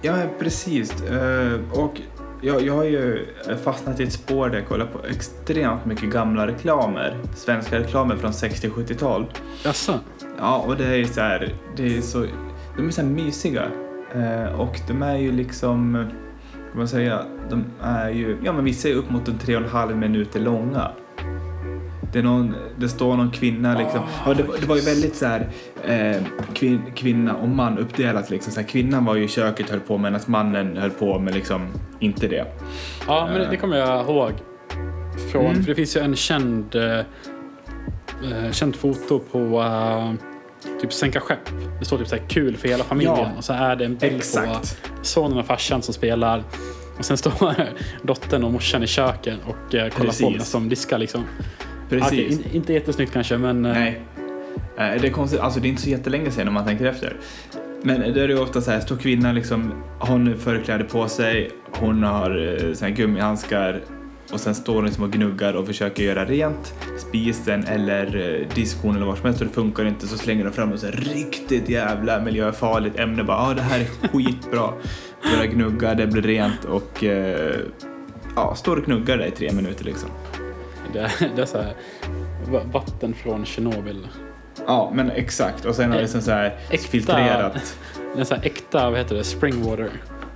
[0.03, 1.03] Ja, precis.
[1.03, 2.01] Eh, och
[2.41, 3.27] jag, jag har ju
[3.65, 7.17] fastnat i ett spår där jag kollar på extremt mycket gamla reklamer.
[7.35, 9.27] Svenska reklamer från 60-70-tal.
[9.65, 9.95] Jaså?
[10.39, 12.27] Ja, och det är så här, det är så,
[12.77, 13.63] de är så här mysiga.
[14.15, 16.07] Eh, och de är ju liksom,
[16.53, 19.63] kan man säga, de är ju, ja men vissa är upp mot en tre och
[19.63, 20.91] en halv minuter långa.
[22.13, 24.01] Det, är någon, det står någon kvinna liksom.
[24.27, 25.49] Ja, det, var- det var ju väldigt så här
[25.85, 26.23] eh,
[26.55, 28.53] kvin, kvinna och man uppdelat liksom.
[28.53, 31.67] Så här, kvinnan var ju i köket höll på medan mannen höll på med liksom
[32.01, 32.45] inte det.
[33.07, 34.33] Ja, men det, det kommer jag ihåg.
[35.33, 35.63] Från, Mm.
[35.63, 40.13] För det finns ju en känd, eh, eh, känd foto på, eh,
[40.81, 41.49] typ sänka skepp.
[41.79, 43.31] Det står typ så här kul för hela familjen Ja.
[43.39, 44.83] och så är det en bild Exakt.
[44.83, 46.43] på sonen och farsan som spelar.
[46.99, 47.55] Och sen står
[48.03, 50.21] dottern och morsan i köket och eh, kollar på Precis.
[50.31, 51.25] medan de diskar liksom.
[51.91, 52.07] Precis.
[52.07, 54.01] Okej, in, inte jättesnyggt kanske men eh, Nej.
[54.79, 57.17] Eh, Det är konstigt, alltså det är inte så jättelänge sedan om man tänker efter.
[57.83, 62.03] Men det är ju ofta så här, står kvinnan liksom, hon förkläder på sig, hon
[62.03, 63.81] har eh, så här gummihandskar
[64.33, 69.07] och sen står hon liksom och gnuggar och försöker göra rent spisen eller diskon eller
[69.07, 71.69] vad som helst och det funkar inte så slänger de fram och så här riktigt
[71.69, 74.73] jävla miljöfarligt ämne bara ah, det här är skitbra.
[75.23, 77.57] Börjar gnugga, det blir rent och eh,
[78.37, 80.09] ja, står och gnuggar där i tre minuter liksom.
[80.93, 81.73] Det, det är så här
[82.49, 84.09] va- vatten från Tjernobyl.
[84.67, 85.65] Ja, men exakt.
[85.65, 87.77] Och sen har det liksom så här Äkta- filtrerat.
[88.15, 89.91] Det är så här äkta, vad heter det, springwater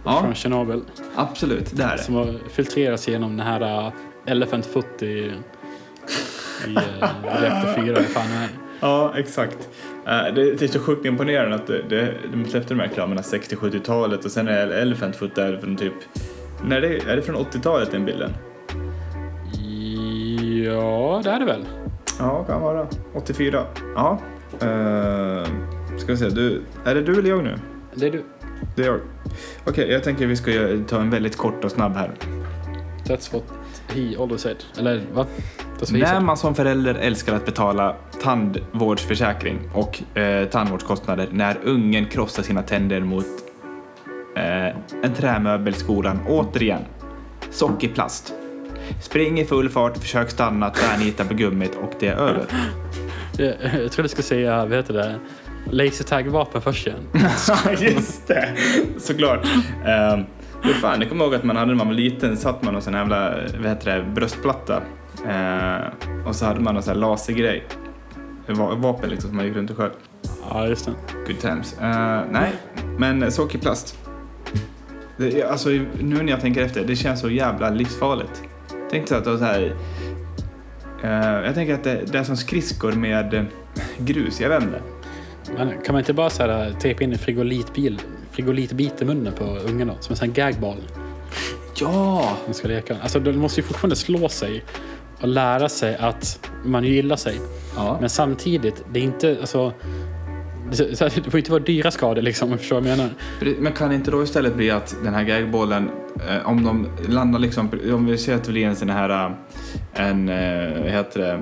[0.05, 0.21] Ja.
[0.23, 0.81] från Tjernobyl.
[1.17, 2.03] Absolut, det är det.
[2.03, 3.93] Som har filtrerats genom den här uh,
[4.27, 7.95] Elephant Foot i, i uh, reaktor 4.
[7.95, 8.49] vad fan det?
[8.81, 9.69] Ja, exakt.
[10.07, 13.21] Eh, Det det är så sjukt imponerande att det, det, de släppte de här reklamerna
[13.23, 15.93] 60-70-talet och sen är Elephant Foot där från typ...
[16.65, 18.31] När det, är det från 80-talet den bilden?
[20.65, 21.65] Ja, det är det väl.
[22.19, 22.87] Ja, kan vara.
[23.15, 23.65] 84.
[23.97, 24.19] Ja.
[24.53, 25.47] Uh,
[25.99, 27.59] ska vi se, du, är det du eller jag nu?
[27.95, 28.25] Det är du.
[28.77, 29.01] Det är jag.
[29.67, 30.51] Okej, jag tänker vi ska
[30.89, 32.11] ta en väldigt kort och snabb här.
[33.05, 33.43] That's what
[33.89, 34.57] he always said.
[34.79, 35.27] Eller va?
[35.91, 42.63] När man som förälder älskar att betala tandvårdsförsäkring och eh, tandvårdskostnader när ungen krossar sina
[42.63, 43.27] tänder mot
[44.37, 44.67] eh,
[45.03, 46.83] en trämöbel i skolan, återigen,
[47.51, 48.35] sockerplast.
[49.03, 52.45] Spring i full fart, försök stanna, tvärnita på gummit och det är över.
[53.39, 55.15] Jag, jag tror du ska säga, vad heter det?
[55.71, 57.01] Lasertag-vapen först igen.
[57.81, 58.49] Just det,
[58.99, 59.45] såklart.
[60.15, 60.25] Um,
[60.81, 62.95] fan, jag kommer ihåg att man hade när man var liten, satt man någon sån
[62.95, 64.83] jävla, vad heter det, bröstplatta.
[65.29, 67.65] Eh, och så hade man någon sån här lasergrej.
[68.49, 69.93] Va- Vapen liksom som man gick runt och sköt.
[70.51, 70.93] Ja, just det.
[71.27, 71.79] Good times.
[71.81, 72.53] Eh, nej,
[72.99, 73.99] men sockerplast.
[75.17, 78.43] Det, alltså, nu när jag tänker efter, det känns så jävla livsfarligt.
[78.95, 79.75] Tänk så att det var så här...
[81.03, 83.45] eh, jag tänker att det, det är som skridskor med eh,
[83.99, 84.83] grus, jag inte.
[85.57, 89.45] Men kan man inte bara så här, tejpa in en frigolitbil, frigolitbit i munnen på
[89.45, 89.95] ungen då?
[90.01, 90.83] Som en sån här gagball.
[91.81, 92.37] Ja!
[92.47, 92.97] De ska leka.
[93.03, 94.65] Alltså, de måste ju fortfarande slå sig
[95.21, 97.41] och lära sig att man gillar sig.
[97.77, 97.99] ja.
[98.01, 99.73] Men samtidigt, det är inte, alltså...
[100.71, 103.11] Det, så det får inte vara dyra skador liksom, om du förstår vad jag menar.
[103.59, 105.91] Men kan inte då istället bli att den här gagbollen,
[106.29, 109.31] eh, om de landar liksom, om vi ser att det blir en sån här, eh,
[109.93, 111.41] en, eh, vad heter det,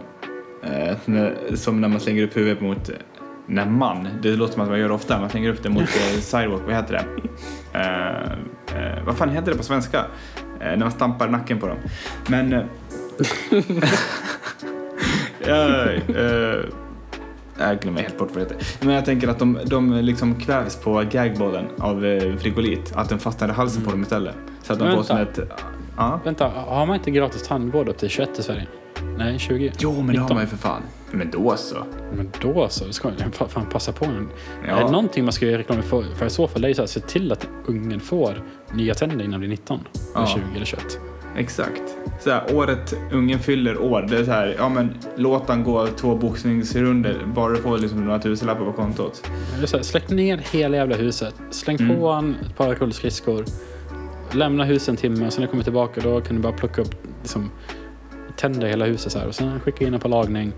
[1.12, 2.90] eh, som när man slänger upp huvudet mot
[3.46, 5.88] när man, det låter som att man gör ofta, man slänger upp det mot
[6.20, 7.04] sidewalk, vad heter det?
[9.04, 10.04] Vad fan heter det på svenska?
[10.60, 11.78] När man stampar nacken på dem.
[12.26, 12.54] Men...
[15.46, 15.86] Ja,
[17.58, 18.86] jag glömmer helt bort vad det heter.
[18.86, 22.92] Men jag tänker att de, de liksom kvävs på gagbollen av eh, frigolit.
[22.94, 24.34] Att den fastnar i halsen på dem istället.
[24.62, 25.42] Så att de får som vänta.
[25.42, 25.48] ett...
[25.96, 26.20] Ja.
[26.24, 28.66] Vänta, har man inte gratis tandvård upp till 21 i Sverige?
[29.18, 29.72] Nej, 20?
[29.78, 30.34] Jo, men det har 19.
[30.34, 30.82] man ju för fan.
[31.10, 31.76] Men då så.
[32.14, 34.04] Men då så, ska man fan passa på.
[34.04, 34.28] En.
[34.66, 34.76] Ja.
[34.76, 36.74] Är det någonting man ska göra reklam för, för i så fall, det är ju
[36.74, 38.42] så här, se till att ungen får
[38.72, 39.80] nya tänder innan den blir 19.
[40.14, 40.26] Eller Ja.
[40.26, 40.82] 20 eller 21.
[41.36, 41.82] Exakt.
[42.20, 45.86] Så här, året ungen fyller år, det är så här, ja men låt han gå
[45.86, 49.22] två boxningsrunder bara du får liksom några tusenlappar på kontot.
[49.56, 51.34] Det är så här, släck ner hela jävla huset.
[51.50, 51.96] Släng Mm.
[51.96, 53.44] på en ett par rullskridskor.
[54.32, 56.94] Lämna huset en timme sen när du kommer tillbaka då kan du bara plocka upp
[57.20, 57.50] liksom,
[58.36, 59.26] tänder i hela huset så här.
[59.26, 60.52] Och sen skicka in den på lagning.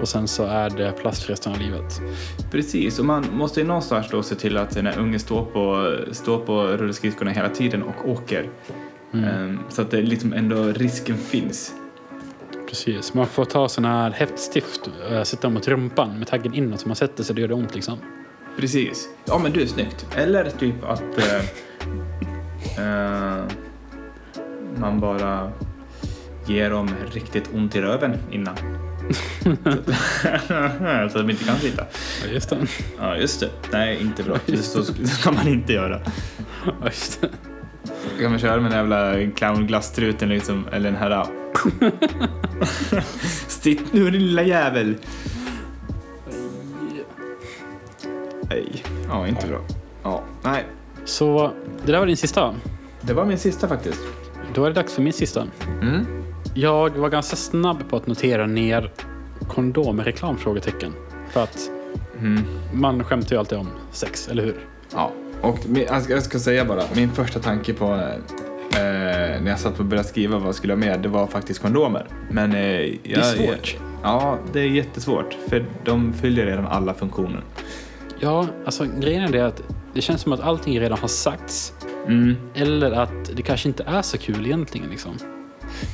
[0.00, 2.00] Och sen så är det plast resten av livet.
[2.50, 5.94] Precis, och man måste ju någonstans då se till att den här ungen står på,
[6.12, 8.48] står på rullskridskorna hela tiden och åker.
[9.12, 9.24] Mm.
[9.24, 11.74] Ehm, så att det liksom ändå risken finns.
[12.68, 13.14] Precis.
[13.14, 14.80] Man får ta sån här häftstift
[15.20, 17.74] och sätta mot rumpan med taggen inåt så man sätter sig det gör det ont
[17.74, 17.98] liksom.
[18.58, 19.08] Precis.
[19.24, 20.06] Ja men du, snyggt.
[20.16, 21.36] Eller typ att eh,
[22.78, 23.44] eh,
[24.76, 25.52] man bara
[26.46, 28.56] ger dem riktigt ont i röven innan.
[31.10, 31.84] så att de inte kan sitta.
[32.24, 32.66] Ja, just det.
[32.98, 33.50] Ja, just det.
[33.72, 34.36] Nej, inte bra.
[34.62, 36.00] Så ska man inte göra.
[36.66, 37.28] Ja, just det.
[37.84, 41.26] Då kan man köra med den jävla clownglasstruten liksom, eller den här...
[43.48, 44.94] Stitt nu din lilla jävel!
[48.50, 49.58] Nej, ja inte bra.
[50.02, 50.64] Ja, nej.
[51.04, 51.52] Så
[51.86, 52.54] det där var din sista.
[53.00, 54.00] Det var min sista faktiskt.
[54.54, 55.46] Då är det dags för min sista.
[55.82, 56.06] Mm.
[56.54, 58.90] Jag var ganska snabb på att notera ner
[59.48, 60.38] kondomreklam?
[60.38, 60.92] Frågetecken.
[61.30, 61.70] För att
[62.18, 62.42] Mm.
[62.72, 64.56] man skämtar ju alltid om sex, eller hur?
[64.94, 65.12] Ja,
[65.42, 69.84] och min, jag, ska, säga bara, min första tanke på, eh, när jag satt och
[69.84, 72.06] började skriva vad jag skulle ha med, det var faktiskt kondomer.
[72.30, 73.76] Men, eh, jag, Det är svårt.
[74.02, 75.36] ja, det är jättesvårt.
[75.48, 77.42] För de fyller redan alla funktioner.
[78.20, 79.62] Ja, alltså grejen är det att
[79.94, 81.72] det känns som att allting redan har sagts.
[82.06, 82.36] Mm.
[82.54, 84.90] Eller att det kanske inte är så kul egentligen.
[84.90, 85.12] Liksom.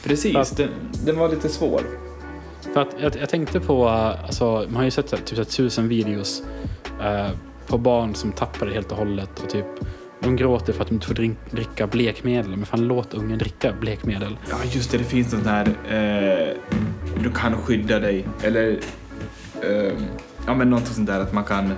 [0.04, 0.68] Precis, Fast- den,
[1.06, 1.80] den var lite svår.
[2.74, 5.44] För att jag, jag tänkte på, uh, alltså, man har ju sett typ så här,
[5.44, 6.42] tusen videos
[7.00, 7.28] uh,
[7.66, 9.40] på barn som tappar det helt och hållet.
[9.42, 9.66] Och typ,
[10.20, 11.14] de gråter för att de inte får
[11.50, 12.50] dricka blekmedel.
[12.50, 14.36] Men fan låt ungen dricka blekmedel.
[14.50, 14.98] Ja, just det.
[14.98, 15.66] Det finns sånt här...
[15.66, 16.54] Eh,
[17.22, 18.24] du kan skydda dig.
[18.42, 18.78] Eller...
[19.62, 19.92] Eh,
[20.46, 21.72] ja, men någonting sånt där att man kan...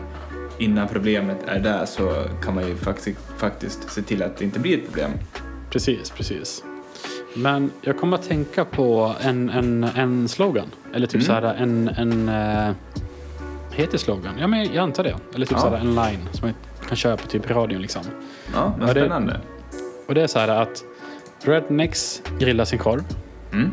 [0.60, 4.58] Innan problemet är där så kan man ju faktiskt, faktiskt se till att det inte
[4.60, 5.10] blir ett problem.
[5.70, 6.64] Precis, precis.
[7.36, 10.66] Men jag kommer att tänka på en, en, en slogan.
[10.94, 11.26] Eller typ Mm.
[11.26, 11.88] så här en...
[11.88, 12.74] en uh,
[13.86, 14.34] heter slogan?
[14.40, 15.16] Ja, men jag antar det.
[15.34, 15.62] Eller typ Ja.
[15.62, 16.54] så här en line som man
[16.88, 18.02] kan köra på typ radion liksom.
[18.54, 19.40] Ja, men det- spännande.
[20.08, 20.84] Och det är så här att
[21.42, 23.02] Rednecks grillar sin korv.
[23.52, 23.70] Mm.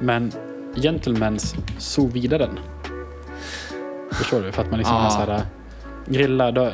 [0.00, 0.32] Men
[0.74, 2.58] Gentlemans sous den.
[4.12, 4.52] Förstår du?
[4.52, 5.10] För att man liksom Ah.
[5.10, 5.40] så här,
[6.06, 6.70] grillar, då,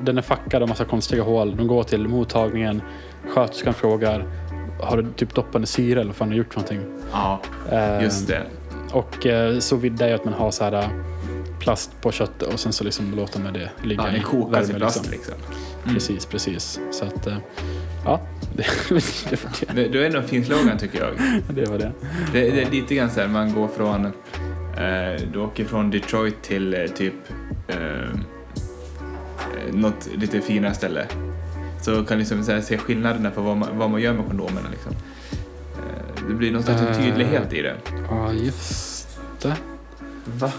[0.00, 1.56] den är fackad av massa konstiga hål.
[1.56, 2.82] De går till mottagningen,
[3.34, 4.24] sköterskan frågar
[4.80, 6.80] har du typ doppande syra eller vad fan har du gjort för någonting?
[7.12, 7.40] Ja,
[7.72, 8.42] Eh, just det.
[8.92, 10.88] Och eh, sous vide är ju att man har så här eh,
[11.60, 15.10] plast på köttet och sen så liksom låter man det ligga Ja, i värme, plast
[15.10, 15.34] liksom.
[15.82, 15.94] Mm.
[15.94, 16.80] Precis, precis.
[16.92, 17.36] Så att, eh,
[18.04, 18.20] ja,
[18.56, 18.66] det,
[19.30, 19.72] det, var det.
[19.74, 21.12] Det, det är ändå en fin slogan tycker jag.
[21.56, 21.92] det var det.
[22.32, 24.04] Det, det är lite grann så här, man går från...
[24.04, 27.14] Eh, du åker från Detroit till eh, typ...
[27.68, 27.76] Eh,
[29.72, 31.06] något lite finare ställe.
[31.82, 34.68] Så kan liksom så här, se skillnaderna på vad man, vad man gör med kondomerna.
[34.70, 34.92] Liksom.
[35.76, 36.96] Eh, det blir någon slags Eh.
[37.04, 37.76] tydlighet i det.
[38.10, 39.08] Ja, just
[39.42, 39.56] det.
[40.24, 40.52] Va?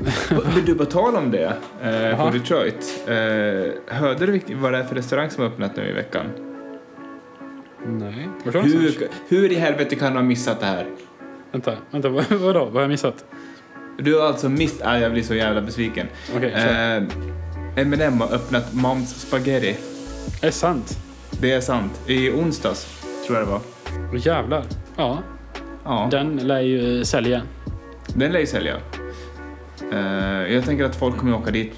[0.54, 3.02] Men du, på tal om det, eh, på Detroit.
[3.06, 6.26] Eh, hörde du vad det är för restaurang som har öppnat nu i veckan?
[7.86, 8.28] Nej.
[8.44, 10.86] Hur, hur i helvete kan du ha missat det här?
[11.52, 12.64] Vänta, vänta vad, vadå?
[12.64, 13.24] Vad har jag missat?
[13.98, 14.86] Du har alltså missat...
[14.86, 16.06] Ah, jag blir så jävla besviken.
[16.36, 16.96] Okej, kör.
[16.96, 17.02] Eh,
[17.76, 19.76] M&M har öppnat Moms Spaghetti.
[20.42, 20.98] Är det sant?
[21.40, 22.00] Det är sant.
[22.06, 23.60] I onsdags, tror jag det var.
[24.18, 24.64] Jävlar.
[24.96, 25.18] Ja,
[25.84, 27.42] Ja, den, den lär ju sälja.
[28.06, 28.76] den lär ju sälja.
[29.92, 31.72] Eh, jag tänker att folk kommer åka dit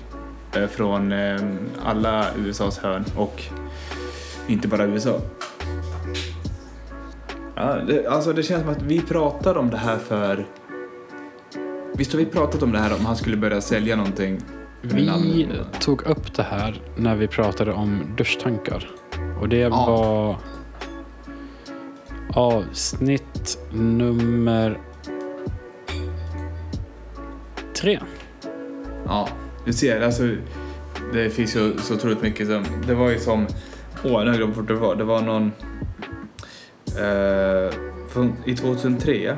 [0.57, 1.40] eh, från eh,
[1.84, 3.42] alla USAs hörn och
[4.47, 5.20] inte bara USA.
[7.55, 10.47] Ja, det, alltså det känns som att vi pratade om det här för...
[11.94, 14.38] Visst har vi pratat om det här om han skulle börja sälja någonting?
[14.82, 15.49] Vi
[15.80, 18.90] tog upp det här när vi pratade om duschtankar.
[19.40, 19.68] Och det Ja.
[19.86, 20.36] var
[22.34, 24.78] avsnitt nummer
[27.77, 28.01] tre.
[29.07, 29.29] Ja,
[29.64, 30.01] du ser.
[30.01, 30.31] Alltså,
[31.12, 32.64] det finns ju så otroligt mycket som...
[32.87, 33.47] Det var ju som...
[34.05, 34.97] Åh, nu har jag glömt bort det var.
[34.97, 35.53] Det var någon...
[36.87, 37.74] Eh,
[38.09, 39.37] från, I 2003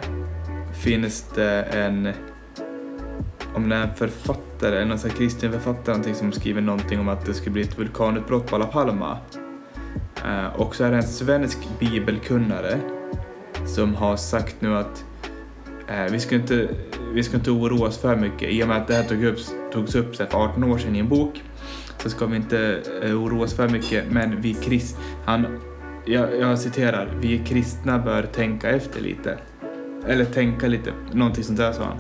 [0.83, 2.13] finns det en...
[3.55, 7.09] Om det är en författare, en sån här kristen författare någonting som skriver någonting om
[7.09, 9.19] att det skulle bli ett vulkanutbrott på La Palma.
[10.27, 12.81] Eh, och så är det en svensk bibelkunnare
[13.67, 15.05] som har sagt nu att
[15.89, 16.69] Eh, vi, ska inte,
[17.13, 18.51] vi ska inte oroa oss för mycket.
[18.51, 19.39] I och med att det här tog upp,
[19.73, 21.43] togs upp för 18 år sedan i en bok
[22.03, 24.05] så ska vi inte eh, oroa oss för mycket.
[24.11, 25.61] Men vi krist, han,
[26.05, 29.39] jag, jag citerar, vi kristna bör tänka efter lite.
[30.07, 31.99] Eller tänka lite, någonting sånt där sa han.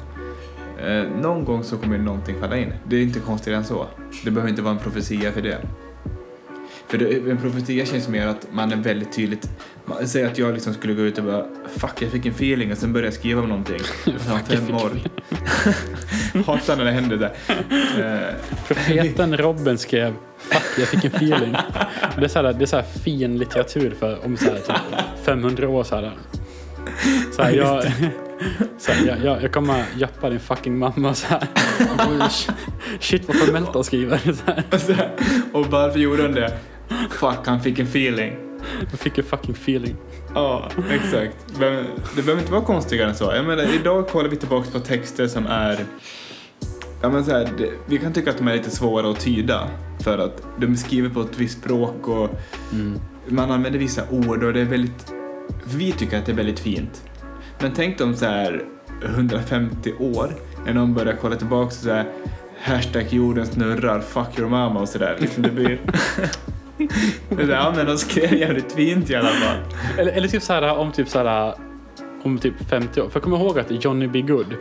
[0.86, 2.72] Eh, någon gång så kommer någonting falla in.
[2.88, 3.86] Det är inte konstigare än så.
[4.24, 5.58] Det behöver inte vara en profetia för det.
[6.86, 9.50] För det, en profetia känns mer att man är väldigt tydligt...
[10.04, 11.44] Säg att jag liksom skulle gå ut och bara
[11.76, 13.78] Fuck, jag fick en feeling och sen började jag skriva om någonting.
[14.04, 14.90] Fuck, fem år.
[16.46, 17.32] Hatar när det händer där.
[17.98, 18.34] Eh,
[18.66, 21.56] Profeten Robin skrev Fuck, jag fick en feeling.
[22.16, 24.76] Det är så här, det är så här fin litteratur för om så här, typ
[25.24, 25.84] 500 år.
[25.84, 26.12] Så här.
[27.32, 27.82] Så här, jag,
[28.78, 31.14] så här, jag, jag, jag kommer jappa din fucking mamma.
[31.14, 31.48] Så här.
[33.00, 34.18] Shit vad formellt de skriver.
[34.18, 34.64] Så här.
[34.70, 34.94] och, så,
[35.52, 36.58] och varför gjorde han det?
[37.10, 38.47] Fuck, han fick en feeling.
[38.90, 39.96] Jag fick en fucking feeling.
[40.34, 41.36] Ja, exakt.
[41.58, 41.84] Men
[42.16, 43.24] det behöver inte vara konstigare än så.
[43.24, 45.84] Jag menar, idag kollar vi tillbaka på texter som är...
[47.02, 49.68] Ja, men så här, det, vi kan tycka att de är lite svåra att tyda
[50.00, 52.30] för att de är skrivna på ett visst språk och
[52.72, 53.00] Mm.
[53.28, 55.12] man använder vissa ord och det är väldigt...
[55.64, 57.02] Vi tycker att det är väldigt fint.
[57.60, 58.64] Men tänk om så här
[59.04, 60.32] 150 år
[60.66, 62.06] när någon börjar kolla tillbaka så här
[62.60, 65.16] hashtag jorden snurrar, fuck your mama och sådär.
[65.20, 65.80] Liksom det blir...
[67.28, 69.56] det ja men de skrev jävligt fint i alla fall.
[69.98, 71.54] Eller, eller typ så här om typ så här
[72.22, 73.08] om typ 50 år.
[73.08, 74.20] För jag kommer ihåg att Johnny B.
[74.20, 74.54] Good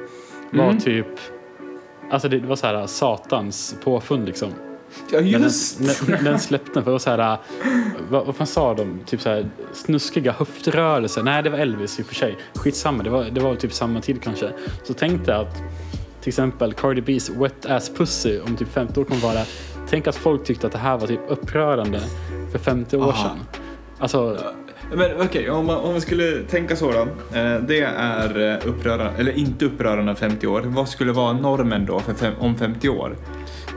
[0.52, 0.80] var Mm.
[0.80, 1.08] typ
[2.12, 4.50] Alltså det var så här satans påfund liksom.
[5.12, 7.38] Ja, Men just den, den, den släppte för att så här,
[8.10, 9.00] vad, vad fan sa de?
[9.06, 11.24] Typ så här, snuskiga höftrörelser.
[11.24, 12.38] Nej, det var Elvis i och för sig.
[12.56, 14.50] Skitsamma, det var, det var typ samma tid kanske.
[14.84, 15.56] Så tänkte jag att
[16.22, 19.40] till exempel Cardi B's Wet Ass Pussy om typ 50 år kommer vara
[19.90, 22.02] Tänk att folk tyckte att det här var typ upprörande
[22.52, 23.14] för 50 år Aha.
[23.14, 23.40] sedan.
[24.00, 24.38] Alltså,
[24.94, 27.02] Men okej, om, man, om man skulle tänka så då.
[27.40, 30.62] Eh, det är eh, upprörande, eller inte upprörande om 50 år.
[30.66, 33.16] Vad skulle vara normen då fem, om 50 år?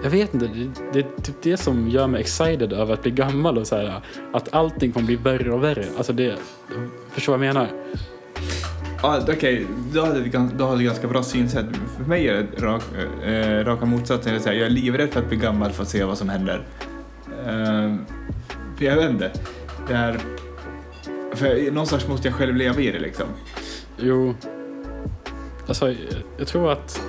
[0.03, 3.11] jag vet inte, det, det är typ det som gör mig excited över att bli
[3.11, 4.01] gammal och så här,
[4.33, 5.85] att allting kommer bli värre och värre.
[5.97, 6.37] Alltså det,
[7.11, 7.69] förstår vad jag menar?
[9.03, 11.67] Okej, då har du ett då har du ett ganska bra synsätt.
[11.97, 12.83] För mig är det rak,
[13.25, 14.41] eh, raka motsatsen.
[14.45, 16.67] Jag, är livrädd för att bli gammal för att se vad som händer.
[17.47, 17.97] Eh,
[18.77, 19.31] för jag vet inte.
[19.89, 20.19] Det är...
[21.35, 23.27] För någonstans måste jag själv leva i det liksom.
[23.99, 24.35] Jo.
[25.67, 25.97] Alltså, jag-
[26.39, 27.03] jag tror att...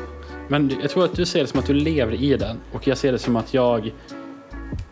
[0.47, 2.97] Men jag tror att du ser det som att du lever i den och jag
[2.97, 3.91] ser det som att jag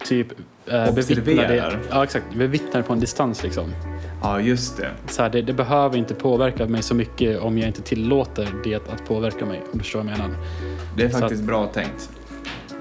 [0.05, 0.27] typ
[0.71, 0.89] eh.
[0.89, 1.79] Observerar.
[1.89, 2.25] Ja, exakt.
[2.35, 3.73] Bevittnar det på en distans liksom.
[4.21, 4.89] Ja, just det.
[5.07, 8.75] Så här, det, det behöver inte påverka mig så mycket om jag inte tillåter det
[8.75, 9.61] att påverka mig.
[9.71, 10.35] Om du förstår vad jag menar.
[10.97, 12.09] Det är faktiskt bra tänkt.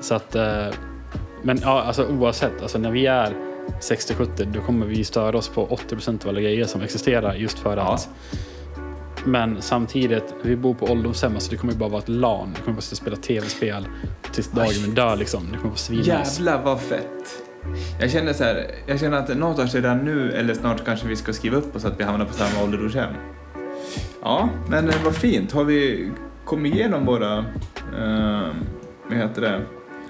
[0.00, 0.34] Så att...
[0.34, 0.66] Eh,
[1.42, 2.62] men ja, alltså oavsett.
[2.62, 3.32] Alltså när vi är
[3.80, 7.76] 60-70 då kommer vi störa oss på 80% av alla grejer som existerar just för
[7.76, 7.94] Ja.
[7.94, 8.08] att
[9.24, 12.52] Men samtidigt, vi bor på ålderdomshem, så det kommer ju bara vara ett LAN.
[12.54, 13.88] Det kommer bara spela tv-spel
[14.32, 15.46] tills dagen vi dör liksom.
[15.52, 16.08] Det kommer vara svinnice.
[16.10, 17.42] Jävlar vad fett.
[18.00, 21.32] Jag känner så här, jag känner att någonstans redan nu eller snart kanske vi ska
[21.32, 23.14] skriva upp oss att vi hamnar på samma ålderdomshem.
[24.22, 25.52] Ja, men eh, vad fint.
[25.52, 26.10] Har vi
[26.44, 27.38] kommit igenom våra,
[27.98, 28.46] eh,
[29.08, 29.62] vad heter det,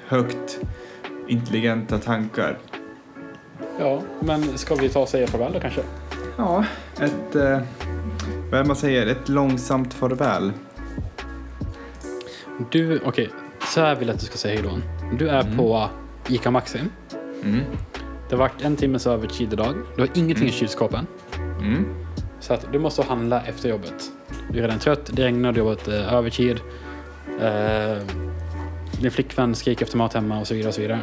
[0.06, 0.58] högt
[1.26, 2.58] intelligenta tankar?
[3.80, 5.80] Ja, men ska vi ta och säga farväl då kanske?
[6.36, 6.64] Ja,
[7.00, 7.60] ett, eh,
[8.50, 10.52] vad är man säger, ett långsamt farväl.
[12.70, 13.30] Du, okej,
[13.74, 14.78] så här vill jag att du ska säga hej då.
[15.16, 15.56] Du är Mm.
[15.56, 15.88] på
[16.28, 16.78] ICA Maxi.
[17.42, 17.60] Mm.
[18.28, 19.74] Det har varit en timmes övertid idag.
[19.96, 21.06] Du har ingenting i kylskåpen.
[21.60, 21.94] Mm.
[22.40, 24.10] Så att du måste handla efter jobbet.
[24.52, 26.60] Du är redan trött, det regnar, du har jobbat eh, övertid.
[27.40, 27.98] Eh,
[29.00, 30.68] din flickvän skriker efter mat hemma och så vidare.
[30.68, 31.00] Och så vidare.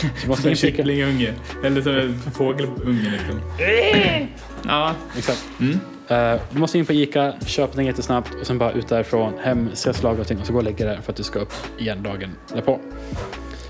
[0.00, 3.40] Så du måste Som en kycklingunge, eller som en fågelunge liksom.
[4.68, 4.94] Ja.
[5.16, 5.48] Exakt.
[5.60, 5.80] Mm.
[6.08, 9.68] Eh, du måste in på Ica, köpa någonting jättesnabbt och sen bara ut därifrån, hem,
[9.72, 12.02] stressa laga allting och så gå och lägga dig för att du ska upp igen
[12.02, 12.80] dagen därpå.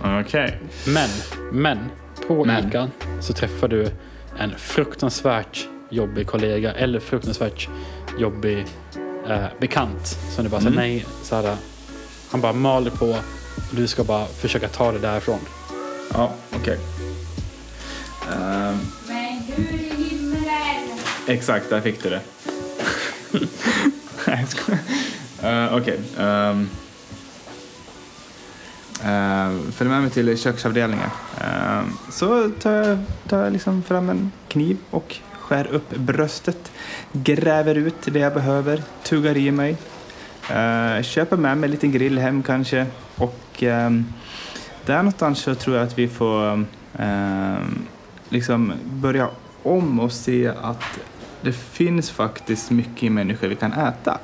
[0.05, 0.59] Okej.
[0.87, 1.09] Men,
[1.53, 1.79] men,
[2.27, 2.69] på Men.
[2.69, 2.89] Ica
[3.21, 3.89] så träffar du
[4.39, 7.69] en fruktansvärt jobbig kollega eller fruktansvärt
[8.19, 8.67] jobbig
[9.29, 10.85] eh, bekant som du bara säger Mm.
[10.89, 11.57] nej, så här,
[12.31, 15.39] han bara maler på och du ska bara försöka ta det därifrån.
[16.13, 16.79] Ja, okej.
[18.33, 18.79] Ehm,
[19.09, 20.99] Men Gud i himmelen!
[21.27, 22.21] Exakt, där fick du det.
[24.27, 24.81] Nej, jag skojar.
[25.45, 26.01] Uh, Okej.
[26.19, 26.69] ehm.
[29.05, 31.11] Eh, uh, följ med mig till köksavdelningen.
[31.41, 32.99] Uh, så tar jag,
[33.29, 36.73] tar jag liksom fram en kniv och skär upp bröstet.
[37.13, 39.77] Gräver ut det jag behöver, tuggar i mig.
[40.51, 42.87] Uh, köper med mig en liten grill hem kanske.
[43.17, 44.07] Och ehm,
[44.87, 46.67] där någonstans så tror jag att vi får
[46.99, 47.87] ehm,
[48.29, 49.29] liksom börja
[49.63, 50.85] om och se att
[51.41, 54.19] det finns faktiskt mycket i människor vi kan äta.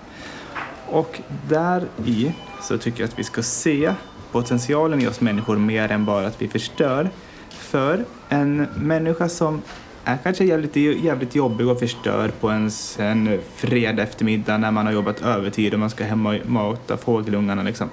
[0.87, 3.95] Och där i så tycker jag att vi ska se
[4.33, 7.11] potentialen i oss människor mer än bara att vi förstör.
[7.51, 9.63] För en människa som
[10.05, 14.93] är kanske jävligt, jävligt jobbig och förstör på ens en fredag eftermiddag när man har
[14.93, 17.91] jobbat övertid och man ska hem och mata fågelungarna liksom.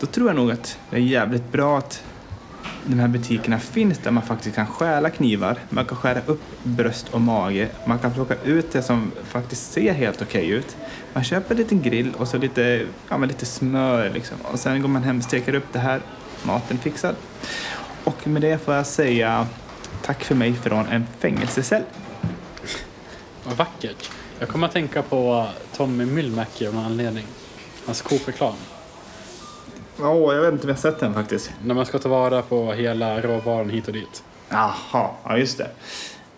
[0.00, 2.04] Då tror jag nog att det är jävligt bra att
[2.84, 7.08] de här butikerna finns där man faktiskt kan stjäla knivar, man kan skära upp bröst
[7.08, 10.76] och mage, man kan plocka ut det som faktiskt ser helt okej ut.
[11.12, 14.36] Man köper en liten grill och så lite, ja, men lite smör liksom.
[14.42, 16.00] och sen går man hem och steker upp det här,
[16.42, 17.14] maten fixad.
[18.04, 19.46] Och med det får jag säga
[20.02, 21.82] tack för mig från en fängelsecell.
[23.44, 24.10] Vad vackert.
[24.38, 27.24] Jag kommer att tänka på Tommy Myllmäki av någon anledning.
[27.86, 28.54] Hans Coop-reklam.
[30.00, 31.52] Åh, jag vet inte om jag har sett den faktiskt.
[31.64, 34.24] När man ska ta vara på hela råvaran hit och dit.
[34.48, 35.68] Jaha, ja just det.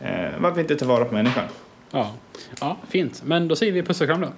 [0.01, 1.45] Eh, varför inte ta vara på människan?
[1.91, 2.11] Ja,
[2.61, 3.23] ja fint.
[3.25, 4.29] Men då säger vi puss och kram då.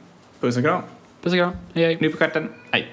[0.41, 0.83] Puss och kram.
[1.23, 1.51] Puss och kram.
[1.75, 1.99] Hej hej.
[2.01, 2.49] Nyp på stjärten.
[2.71, 2.93] Hej.